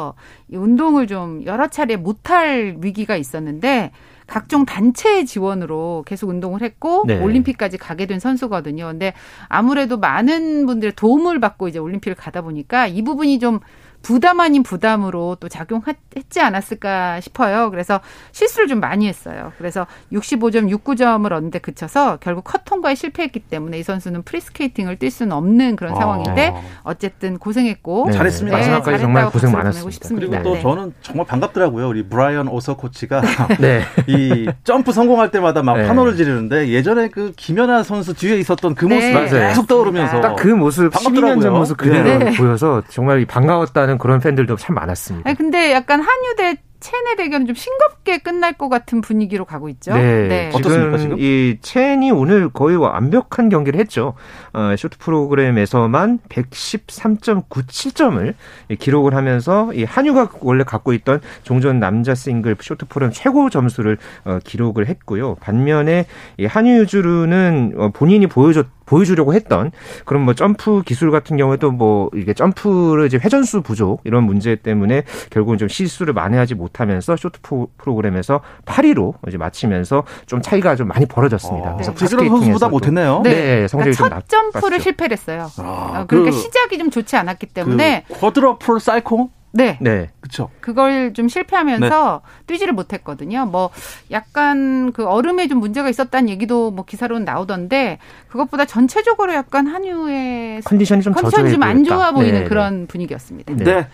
이 0.52 0.56
운동을 0.56 1.08
좀 1.08 1.44
여러 1.46 1.68
차례 1.68 1.96
못할 1.96 2.78
위기가 2.80 3.16
있었는데 3.16 3.92
각종 4.28 4.66
단체 4.66 5.24
지원으로 5.24 6.04
계속 6.06 6.30
운동을 6.30 6.62
했고 6.62 7.06
네. 7.08 7.20
올림픽까지 7.20 7.78
가게 7.78 8.06
된 8.06 8.20
선수거든요. 8.20 8.86
근데 8.88 9.14
아무래도 9.48 9.98
많은 9.98 10.66
분들의 10.66 10.94
도움을 10.96 11.40
받고 11.40 11.70
이제 11.70 11.80
올림픽을 11.80 12.16
가다 12.16 12.42
보니까 12.42 12.88
이 12.88 13.02
부분이 13.02 13.40
좀 13.40 13.60
부담 14.08 14.40
아닌 14.40 14.64
부담으로 14.64 15.36
또 15.42 15.50
작용했지 15.50 16.40
않았을까 16.40 17.20
싶어요. 17.20 17.70
그래서 17.72 18.00
실수를 18.32 18.70
좀 18.70 18.80
많이 18.80 19.06
했어요. 19.06 19.52
그래서 19.58 19.86
65점, 20.14 20.74
69점을 20.74 21.30
얻는데 21.30 21.60
그쳐서 21.60 22.16
결국 22.22 22.46
컷 22.46 22.64
통과에 22.64 22.96
실패했기 22.96 23.42
때문에 23.42 23.80
이 23.80 23.84
선수는 23.84 24.24
프리스케이팅을 24.24 24.96
뛸 24.96 25.12
수는 25.12 25.34
없는 25.34 25.76
그런 25.76 25.92
아. 25.92 26.00
상황인데 26.00 26.54
어쨌든 26.84 27.38
고생했고 27.38 28.06
네, 28.08 28.14
잘했습니다. 28.14 28.58
마지막까지 28.58 28.86
잘했다고 28.86 29.02
정말 29.02 29.30
고생 29.30 29.52
많았습니다. 29.52 30.08
그리고 30.16 30.42
또 30.42 30.54
네. 30.54 30.62
저는 30.62 30.94
정말 31.02 31.26
반갑더라고요. 31.26 31.90
우리 31.90 32.04
브라이언 32.08 32.48
오서 32.48 32.78
코치가 32.78 33.22
네. 33.60 33.82
이 34.08 34.48
점프 34.64 34.94
성공할 34.94 35.32
때마다 35.32 35.64
막 35.64 35.76
네. 35.76 35.86
환호를 35.86 36.16
지르는데 36.16 36.70
예전에 36.70 37.10
그 37.10 37.34
김연아 37.36 37.84
선수 37.84 38.14
뒤에 38.14 38.38
있었던 38.38 38.74
그 38.74 38.86
모습이 38.86 39.06
네, 39.06 39.14
맞아요. 39.14 39.50
계속 39.50 39.68
떠오르면서 39.68 40.22
딱 40.22 40.36
그 40.38 40.48
모습, 40.48 40.90
반갑더라고요. 40.92 41.36
12년 41.40 41.42
전 41.42 41.54
모습 41.54 41.76
그대로 41.76 42.20
네. 42.20 42.38
보여서 42.38 42.82
정말 42.88 43.26
반가웠다는 43.26 43.97
그런 43.98 44.20
팬들도 44.20 44.56
참 44.58 44.76
많았습니다. 44.76 45.30
아니, 45.30 45.38
근데 45.38 45.72
약간 45.72 46.02
한유 46.02 46.36
대 46.38 46.58
체내 46.80 47.16
대결은 47.16 47.48
좀 47.48 47.56
싱겁게 47.56 48.20
끝날 48.20 48.54
것 48.54 48.70
같은 48.70 49.02
분위기로 49.02 49.46
가고 49.46 49.68
있죠. 49.70 49.96
네, 49.96 50.52
어떻습니까, 50.54 51.00
지금? 51.00 51.18
이 51.20 51.58
첸이 51.62 52.12
오늘 52.12 52.50
거의 52.50 52.78
완벽한 52.78 53.50
경기를 53.50 53.80
했죠. 53.80 54.14
어, 54.54 54.76
쇼트 54.78 55.00
프로그램에서만 55.00 56.20
113.97점을 56.30 58.36
기록을 58.78 59.16
하면서 59.16 59.74
이 59.74 59.84
한유가 59.84 60.30
원래 60.42 60.64
갖고 60.64 60.94
있던 60.94 61.20
종전 61.44 61.80
남자 61.80 62.14
싱글 62.14 62.56
쇼트 62.60 62.86
프로그램 62.86 63.12
최고 63.12 63.50
점수를 63.50 63.98
어, 64.26 64.38
기록을 64.44 64.88
했고요. 64.88 65.34
반면에 65.36 66.06
이 66.38 66.46
한유 66.46 66.82
유주루는 66.82 67.74
어, 67.78 67.90
본인이 67.90 68.28
보여줬 68.28 68.68
보여주려고 68.88 69.36
했던 69.36 69.72
그런 70.06 70.24
뭐 70.24 70.34
점프 70.34 70.82
기술 70.84 71.12
같은 71.12 71.38
경우에도 71.38 71.70
뭐 71.72 72.10
이게 72.16 72.34
점프를 72.34 73.06
이제 73.06 73.18
회전수 73.18 73.62
부족 73.62 74.02
이런 74.06 74.24
문제 74.24 74.56
때문에 74.56 75.04
결국은 75.30 75.60
좀 75.60 75.68
실수를 75.68 76.14
만회하지 76.14 76.56
못하면서 76.56 77.16
쇼트 77.16 77.42
프로- 77.44 77.68
프로그램에서 77.78 78.42
8위로 78.66 79.14
이제 79.28 79.38
마치면서 79.38 80.04
좀 80.26 80.42
차이가 80.42 80.76
좀 80.76 80.88
많이 80.88 81.06
벌어졌습니다. 81.06 81.74
그래서 81.74 81.94
네이선 81.94 82.28
선수보다 82.28 82.68
프리스케이팅에서도- 82.68 82.70
못했네요. 82.72 83.22
네, 83.24 83.34
그러니까 83.34 83.68
성적이 83.68 83.96
좀첫 83.96 84.30
점프를 84.30 84.62
나빴죠. 84.70 84.84
실패를 84.84 85.18
했어요. 85.18 85.48
아, 85.60 85.62
어, 86.02 86.06
그러니까 86.08 86.32
그- 86.32 86.38
시작이 86.38 86.78
좀 86.78 86.90
좋지 86.90 87.16
않았기 87.18 87.48
때문에 87.48 88.06
그 88.08 88.14
quadruple 88.20 88.80
Salchow 88.80 89.30
네. 89.58 89.78
네. 89.82 90.10
그렇죠. 90.22 90.50
그걸 90.62 91.14
좀 91.14 91.28
실패하면서 91.30 92.22
네. 92.24 92.44
뛰지를 92.46 92.74
못했거든요. 92.74 93.46
뭐 93.48 93.72
약간 94.12 94.92
그 94.94 95.06
얼음에 95.06 95.48
좀 95.48 95.60
문제가 95.60 95.90
있었다는 95.90 96.30
얘기도 96.30 96.70
뭐 96.72 96.86
기사로는 96.86 97.26
나오던데 97.26 97.98
그것보다 98.30 98.66
전체적으로 98.66 99.34
약간 99.34 99.66
하뉴의 99.68 100.62
컨디션이 100.64 101.02
좀 101.02 101.14
컨디션이 101.14 101.52
좀 101.52 101.64
안 101.64 101.84
좋아. 101.84 102.12
보이는 102.12 102.44
네, 102.44 102.48
그런 102.48 102.86
분위기였습니다. 102.88 103.54
네. 103.56 103.64
네. 103.64 103.88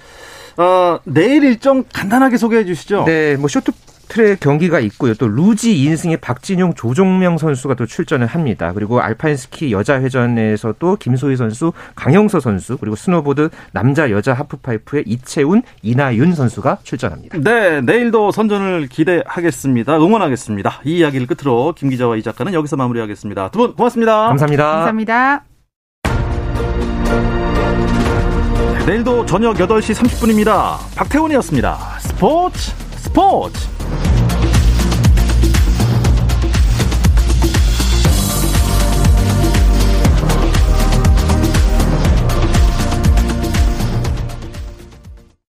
어, 0.57 0.99
내일 1.05 1.43
일정 1.43 1.83
간단하게 1.91 2.37
소개해 2.37 2.65
주시죠. 2.65 3.05
네, 3.05 3.35
뭐 3.37 3.47
쇼트 3.47 3.71
트랙 4.07 4.39
경기가 4.39 4.79
있고요. 4.79 5.13
또 5.15 5.27
루지 5.27 5.73
2인승의 5.75 6.21
박진용, 6.21 6.73
조정명 6.75 7.37
선수가 7.37 7.75
또 7.75 7.85
출전을 7.85 8.27
합니다. 8.27 8.71
그리고 8.73 9.01
알파인 9.01 9.35
스키 9.35 9.71
여자 9.71 9.99
회전에서 10.01 10.75
또 10.79 10.95
김소희 10.95 11.35
선수, 11.35 11.73
강영서 11.95 12.39
선수, 12.39 12.77
그리고 12.77 12.95
스노보드 12.95 13.49
남자 13.71 14.11
여자 14.11 14.33
하프파이프의 14.33 15.03
이채운, 15.07 15.63
이나윤 15.81 16.33
선수가 16.33 16.79
출전합니다. 16.83 17.37
네, 17.39 17.81
내일도 17.81 18.31
선전을 18.31 18.87
기대하겠습니다. 18.87 19.97
응원하겠습니다. 19.97 20.81
이 20.85 20.97
이야기를 20.97 21.27
끝으로 21.27 21.73
김 21.77 21.89
기자와 21.89 22.15
이 22.17 22.21
작가는 22.23 22.53
여기서 22.53 22.75
마무리하겠습니다. 22.77 23.49
두 23.49 23.57
분 23.59 23.73
고맙습니다. 23.75 24.27
감사합니다. 24.27 24.63
감사합니다. 24.71 25.43
내일도 28.85 29.25
저녁 29.25 29.55
8시 29.55 29.95
30분입니다. 29.95 30.75
박태훈이었습니다. 30.97 31.77
스포츠 31.99 32.71
스포츠 32.97 33.72